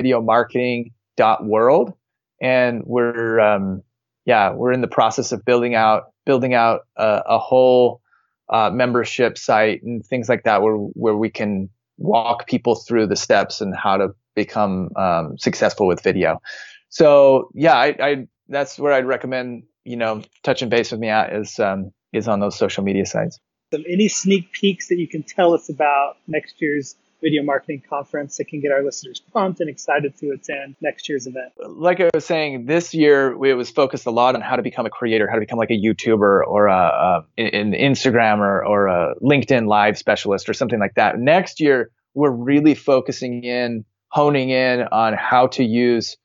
videomarketing.world. 1.18 1.94
And 2.40 2.82
we're, 2.84 3.40
um, 3.40 3.82
yeah, 4.24 4.52
we're 4.52 4.72
in 4.72 4.80
the 4.80 4.88
process 4.88 5.32
of 5.32 5.44
building 5.44 5.74
out 5.74 6.12
building 6.24 6.54
out 6.54 6.82
a, 6.96 7.22
a 7.26 7.38
whole 7.38 8.02
uh, 8.50 8.70
membership 8.70 9.38
site 9.38 9.82
and 9.82 10.04
things 10.04 10.28
like 10.28 10.44
that, 10.44 10.62
where 10.62 10.74
where 10.74 11.16
we 11.16 11.30
can 11.30 11.68
walk 11.96 12.46
people 12.46 12.76
through 12.76 13.06
the 13.06 13.16
steps 13.16 13.60
and 13.60 13.74
how 13.74 13.96
to 13.96 14.08
become 14.36 14.90
um, 14.94 15.36
successful 15.38 15.86
with 15.86 16.02
video. 16.02 16.40
So 16.90 17.50
yeah, 17.54 17.74
I, 17.74 17.96
I, 18.00 18.28
that's 18.48 18.78
where 18.78 18.92
I'd 18.92 19.06
recommend 19.06 19.64
you 19.84 19.96
know 19.96 20.22
touching 20.42 20.68
base 20.68 20.92
with 20.92 21.00
me 21.00 21.08
at 21.08 21.32
is 21.32 21.58
um, 21.58 21.92
is 22.12 22.28
on 22.28 22.40
those 22.40 22.56
social 22.56 22.84
media 22.84 23.06
sites. 23.06 23.40
Any 23.72 24.08
sneak 24.08 24.52
peeks 24.52 24.88
that 24.88 24.98
you 24.98 25.08
can 25.08 25.22
tell 25.22 25.52
us 25.52 25.68
about 25.68 26.16
next 26.26 26.60
year's 26.60 26.94
video 27.20 27.42
marketing 27.42 27.82
conference 27.88 28.36
that 28.36 28.46
can 28.46 28.60
get 28.60 28.72
our 28.72 28.82
listeners 28.82 29.20
pumped 29.32 29.60
and 29.60 29.68
excited 29.68 30.16
to 30.18 30.30
attend 30.30 30.76
next 30.80 31.08
year's 31.08 31.26
event? 31.26 31.52
Like 31.58 32.00
I 32.00 32.10
was 32.14 32.24
saying, 32.24 32.66
this 32.66 32.94
year 32.94 33.32
it 33.44 33.54
was 33.54 33.70
focused 33.70 34.06
a 34.06 34.10
lot 34.10 34.34
on 34.34 34.40
how 34.40 34.56
to 34.56 34.62
become 34.62 34.86
a 34.86 34.90
creator, 34.90 35.28
how 35.28 35.34
to 35.34 35.40
become 35.40 35.58
like 35.58 35.70
a 35.70 35.78
YouTuber 35.78 36.46
or 36.46 36.66
a, 36.66 37.24
a 37.38 37.42
an 37.42 37.72
Instagram 37.72 38.38
or, 38.38 38.64
or 38.64 38.86
a 38.86 39.14
LinkedIn 39.22 39.66
live 39.66 39.98
specialist 39.98 40.48
or 40.48 40.54
something 40.54 40.78
like 40.78 40.94
that. 40.94 41.18
Next 41.18 41.60
year, 41.60 41.90
we're 42.14 42.30
really 42.30 42.74
focusing 42.74 43.44
in 43.44 43.84
honing 44.10 44.50
in 44.50 44.82
on 44.82 45.14
how 45.14 45.48
to 45.48 45.64
use 45.64 46.16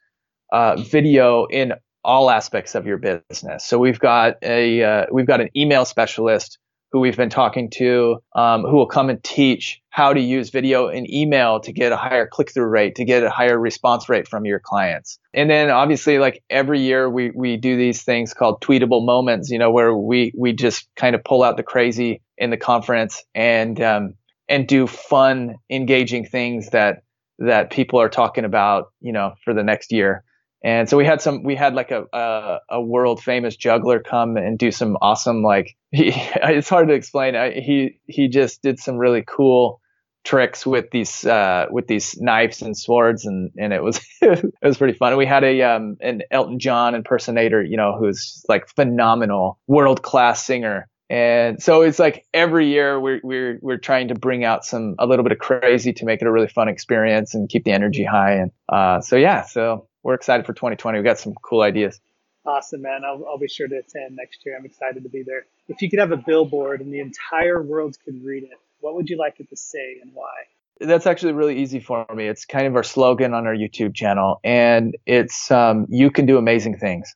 uh, 0.52 0.76
video 0.78 1.46
in 1.46 1.74
all 2.04 2.30
aspects 2.30 2.76
of 2.76 2.86
your 2.86 2.98
business. 2.98 3.66
So 3.66 3.80
we've 3.80 4.00
got 4.00 4.36
a 4.42 4.84
uh, 4.84 5.06
we've 5.12 5.26
got 5.26 5.42
an 5.42 5.50
email 5.56 5.86
specialist 5.86 6.58
who 6.94 7.00
we've 7.00 7.18
been 7.18 7.32
talking 7.32 7.72
to, 7.72 8.20
um, 8.36 8.62
who 8.62 8.76
will 8.76 8.88
come 8.88 9.10
and 9.10 9.22
teach 9.24 9.82
how 9.90 10.14
to 10.14 10.22
use 10.22 10.52
video 10.52 10.88
and 10.88 11.12
email 11.12 11.60
to 11.60 11.74
get 11.74 11.92
a 11.92 11.98
higher 11.98 12.28
click 12.28 12.54
through 12.54 12.68
rate, 12.68 12.96
to 12.96 13.04
get 13.04 13.24
a 13.24 13.32
higher 13.32 13.60
response 13.60 14.08
rate 14.08 14.28
from 14.28 14.46
your 14.46 14.60
clients. 14.60 15.18
And 15.34 15.50
then 15.50 15.72
obviously, 15.72 16.20
like 16.20 16.44
every 16.52 16.82
year, 16.82 17.10
we 17.10 17.32
we 17.32 17.58
do 17.58 17.76
these 17.76 18.04
things 18.04 18.36
called 18.36 18.62
tweetable 18.62 19.04
moments, 19.04 19.50
you 19.50 19.58
know, 19.58 19.72
where 19.72 19.94
we 19.98 20.32
we 20.38 20.54
just 20.54 20.88
kind 20.96 21.16
of 21.16 21.24
pull 21.24 21.42
out 21.42 21.58
the 21.58 21.64
crazy 21.64 22.22
in 22.38 22.52
the 22.52 22.58
conference 22.58 23.24
and 23.34 23.82
um, 23.82 24.14
and 24.48 24.68
do 24.68 24.86
fun, 24.86 25.56
engaging 25.72 26.26
things 26.26 26.70
that 26.70 27.02
that 27.40 27.72
people 27.72 28.00
are 28.00 28.10
talking 28.10 28.46
about, 28.46 28.92
you 29.02 29.12
know, 29.12 29.34
for 29.44 29.56
the 29.56 29.64
next 29.64 29.92
year. 29.92 30.24
And 30.64 30.90
so 30.90 30.96
we 30.96 31.06
had 31.06 31.22
some, 31.22 31.44
we 31.44 31.56
had 31.56 31.76
like 31.76 31.92
a, 31.92 32.06
a, 32.14 32.60
a 32.70 32.82
world 32.82 33.22
famous 33.22 33.58
juggler 33.58 34.00
come 34.00 34.38
and 34.38 34.58
do 34.58 34.72
some 34.72 34.98
awesome, 35.02 35.44
like, 35.44 35.76
he, 35.92 36.12
it's 36.16 36.70
hard 36.70 36.88
to 36.88 36.94
explain. 36.94 37.36
I, 37.36 37.52
he, 37.52 38.00
he 38.08 38.30
just 38.30 38.62
did 38.62 38.80
some 38.80 38.98
really 38.98 39.24
cool 39.28 39.82
tricks 40.24 40.66
with 40.66 40.90
these, 40.92 41.26
uh, 41.26 41.66
with 41.70 41.88
these 41.88 42.18
knives 42.18 42.62
and 42.62 42.78
swords. 42.78 43.26
And, 43.26 43.52
and 43.58 43.74
it 43.74 43.84
was, 43.84 44.00
it 44.22 44.54
was 44.62 44.78
pretty 44.78 44.98
fun. 44.98 45.18
We 45.18 45.26
had 45.26 45.44
a, 45.44 45.62
um, 45.64 45.98
an 46.00 46.22
Elton 46.32 46.60
John 46.60 46.96
impersonator, 46.96 47.62
you 47.62 47.76
know, 47.76 47.98
who's 48.00 48.46
like 48.48 48.70
phenomenal 48.70 49.60
world 49.68 50.02
class 50.02 50.46
singer. 50.46 50.88
And 51.10 51.62
so 51.62 51.82
it's 51.82 52.00
like 52.00 52.26
every 52.34 52.70
year 52.70 52.98
we're, 53.00 53.20
we're, 53.22 53.60
we're 53.62 53.78
trying 53.78 54.08
to 54.08 54.16
bring 54.16 54.46
out 54.46 54.64
some, 54.64 54.96
a 54.98 55.06
little 55.06 55.24
bit 55.24 55.34
of 55.34 55.40
crazy 55.40 55.92
to 55.92 56.06
make 56.06 56.22
it 56.22 56.28
a 56.28 56.32
really 56.32 56.48
fun 56.48 56.70
experience 56.70 57.36
and 57.36 57.50
keep 57.50 57.66
the 57.66 57.72
energy 57.72 58.06
high. 58.06 58.36
And, 58.36 58.52
uh, 58.70 59.02
so 59.02 59.18
yeah, 59.18 59.44
so 59.44 59.90
we're 60.04 60.14
excited 60.14 60.46
for 60.46 60.54
2020. 60.54 60.98
We've 60.98 61.06
got 61.06 61.20
some 61.20 61.34
cool 61.42 61.62
ideas. 61.62 62.00
Awesome, 62.46 62.82
man. 62.82 63.02
I'll, 63.06 63.26
I'll 63.28 63.38
be 63.38 63.48
sure 63.48 63.68
to 63.68 63.76
attend 63.76 64.18
next 64.18 64.46
year. 64.46 64.58
I'm 64.58 64.66
excited 64.66 65.04
to 65.04 65.10
be 65.10 65.24
there. 65.24 65.46
If 65.70 65.82
you 65.82 65.90
could 65.90 66.00
have 66.00 66.12
a 66.12 66.18
billboard 66.18 66.82
and 66.82 66.94
the 66.94 67.00
entire 67.00 67.62
world 67.62 67.96
could 68.04 68.24
read 68.24 68.44
it, 68.44 68.60
what 68.82 68.96
would 68.96 69.10
you 69.10 69.18
like 69.18 69.40
it 69.40 69.50
to 69.50 69.56
say 69.56 70.00
and 70.02 70.12
why? 70.14 70.34
That's 70.82 71.08
actually 71.08 71.34
really 71.34 71.60
easy 71.60 71.80
for 71.80 72.06
me. 72.14 72.28
It's 72.28 72.46
kind 72.46 72.68
of 72.68 72.76
our 72.76 72.84
slogan 72.84 73.34
on 73.34 73.48
our 73.48 73.56
YouTube 73.56 73.96
channel, 73.96 74.42
and 74.44 74.98
it's 75.06 75.50
um, 75.52 75.86
"You 75.88 76.12
can 76.12 76.26
do 76.26 76.38
amazing 76.38 76.78
things." 76.80 77.16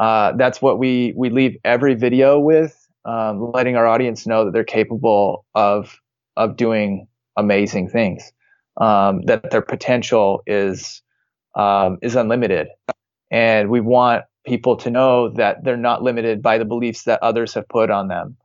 Uh, 0.00 0.32
that's 0.36 0.60
what 0.60 0.78
we 0.78 1.12
we 1.14 1.30
leave 1.30 1.58
every 1.62 1.94
video 1.94 2.40
with 2.40 2.86
um, 3.06 3.52
letting 3.52 3.76
our 3.76 3.86
audience 3.86 4.26
know 4.26 4.44
that 4.44 4.52
they're 4.52 4.64
capable 4.64 5.46
of 5.54 6.00
of 6.36 6.56
doing 6.56 7.06
amazing 7.36 7.88
things, 7.88 8.32
um, 8.78 9.22
that 9.22 9.50
their 9.50 9.62
potential 9.62 10.42
is 10.46 11.02
um, 11.56 11.98
is 12.02 12.16
unlimited, 12.16 12.68
and 13.30 13.70
we 13.70 13.80
want 13.80 14.24
people 14.46 14.76
to 14.76 14.90
know 14.90 15.30
that 15.30 15.64
they're 15.64 15.76
not 15.76 16.02
limited 16.02 16.42
by 16.42 16.58
the 16.58 16.64
beliefs 16.64 17.04
that 17.04 17.22
others 17.22 17.54
have 17.54 17.68
put 17.68 17.90
on 17.90 18.08
them, 18.08 18.36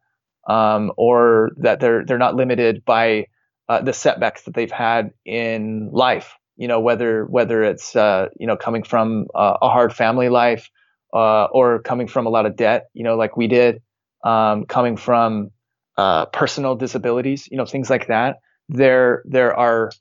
um, 0.47 0.91
or 0.97 1.51
that 1.57 1.79
they're 1.79 2.05
they're 2.05 2.17
not 2.17 2.35
limited 2.35 2.83
by 2.85 3.27
uh, 3.69 3.81
the 3.81 3.93
setbacks 3.93 4.43
that 4.43 4.53
they've 4.55 4.71
had 4.71 5.11
in 5.25 5.89
life. 5.91 6.33
You 6.57 6.67
know, 6.67 6.79
whether 6.79 7.25
whether 7.25 7.63
it's 7.63 7.95
uh, 7.95 8.29
you 8.39 8.47
know 8.47 8.57
coming 8.57 8.83
from 8.83 9.27
a, 9.35 9.57
a 9.61 9.69
hard 9.69 9.93
family 9.93 10.29
life 10.29 10.69
uh, 11.13 11.45
or 11.45 11.81
coming 11.81 12.07
from 12.07 12.25
a 12.25 12.29
lot 12.29 12.45
of 12.45 12.55
debt, 12.55 12.89
you 12.93 13.03
know, 13.03 13.15
like 13.15 13.37
we 13.37 13.47
did 13.47 13.81
um, 14.23 14.65
coming 14.65 14.97
from 14.97 15.51
uh, 15.97 16.25
personal 16.27 16.75
disabilities, 16.75 17.47
you 17.51 17.57
know, 17.57 17.65
things 17.65 17.89
like 17.89 18.07
that. 18.07 18.37
There, 18.69 19.23
there 19.25 19.57
are 19.57 19.91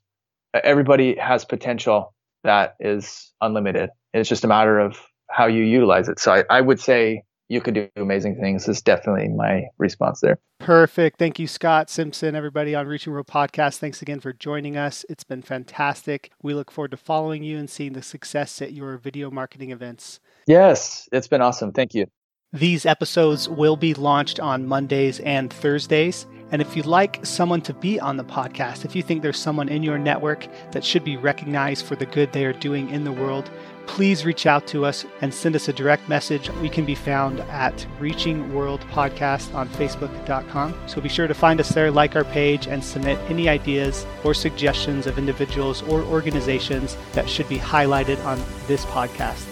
everybody 0.53 1.15
has 1.17 1.45
potential 1.45 2.13
that 2.43 2.75
is 2.79 3.31
unlimited. 3.41 3.89
It's 4.13 4.29
just 4.29 4.43
a 4.43 4.47
matter 4.47 4.79
of 4.79 4.97
how 5.29 5.47
you 5.47 5.63
utilize 5.63 6.09
it. 6.09 6.19
So 6.19 6.33
I, 6.33 6.43
I 6.49 6.61
would 6.61 6.79
say 6.79 7.23
you 7.51 7.59
could 7.59 7.73
do 7.73 7.89
amazing 7.97 8.39
things 8.39 8.67
is 8.69 8.81
definitely 8.81 9.27
my 9.27 9.63
response 9.77 10.21
there. 10.21 10.39
Perfect. 10.59 11.19
Thank 11.19 11.37
you, 11.37 11.47
Scott 11.47 11.89
Simson, 11.89 12.33
everybody 12.33 12.75
on 12.75 12.87
Reaching 12.87 13.11
World 13.11 13.27
Podcast. 13.27 13.77
Thanks 13.77 14.01
again 14.01 14.21
for 14.21 14.31
joining 14.31 14.77
us. 14.77 15.05
It's 15.09 15.25
been 15.25 15.41
fantastic. 15.41 16.31
We 16.41 16.53
look 16.53 16.71
forward 16.71 16.91
to 16.91 16.97
following 16.97 17.43
you 17.43 17.57
and 17.57 17.69
seeing 17.69 17.91
the 17.91 18.01
success 18.01 18.61
at 18.61 18.71
your 18.71 18.97
video 18.97 19.29
marketing 19.29 19.71
events. 19.71 20.21
Yes, 20.47 21.09
it's 21.11 21.27
been 21.27 21.41
awesome. 21.41 21.73
Thank 21.73 21.93
you. 21.93 22.05
These 22.53 22.85
episodes 22.85 23.49
will 23.49 23.75
be 23.75 23.93
launched 23.93 24.39
on 24.39 24.67
Mondays 24.67 25.19
and 25.19 25.51
Thursdays. 25.51 26.25
And 26.51 26.61
if 26.61 26.75
you'd 26.75 26.85
like 26.85 27.25
someone 27.25 27.61
to 27.61 27.73
be 27.73 27.99
on 27.99 28.17
the 28.17 28.23
podcast, 28.23 28.83
if 28.83 28.95
you 28.95 29.01
think 29.01 29.21
there's 29.21 29.39
someone 29.39 29.69
in 29.69 29.83
your 29.83 29.97
network 29.97 30.47
that 30.71 30.83
should 30.83 31.03
be 31.03 31.17
recognized 31.17 31.85
for 31.85 31.95
the 31.95 32.05
good 32.05 32.33
they 32.33 32.45
are 32.45 32.53
doing 32.53 32.89
in 32.89 33.05
the 33.05 33.11
world, 33.11 33.49
please 33.87 34.25
reach 34.25 34.45
out 34.45 34.67
to 34.67 34.85
us 34.85 35.05
and 35.21 35.33
send 35.33 35.55
us 35.55 35.67
a 35.67 35.73
direct 35.73 36.07
message. 36.07 36.49
We 36.61 36.69
can 36.69 36.85
be 36.85 36.95
found 36.95 37.39
at 37.41 37.85
Reaching 37.99 38.53
World 38.53 38.81
Podcast 38.91 39.53
on 39.55 39.69
Facebook.com. 39.69 40.75
So 40.87 41.01
be 41.01 41.09
sure 41.09 41.27
to 41.27 41.33
find 41.33 41.59
us 41.59 41.69
there, 41.69 41.91
like 41.91 42.15
our 42.15 42.25
page, 42.25 42.67
and 42.67 42.83
submit 42.83 43.17
any 43.29 43.49
ideas 43.49 44.05
or 44.23 44.33
suggestions 44.33 45.07
of 45.07 45.17
individuals 45.17 45.81
or 45.83 46.01
organizations 46.03 46.97
that 47.13 47.29
should 47.29 47.49
be 47.49 47.57
highlighted 47.57 48.23
on 48.25 48.41
this 48.67 48.85
podcast. 48.85 49.50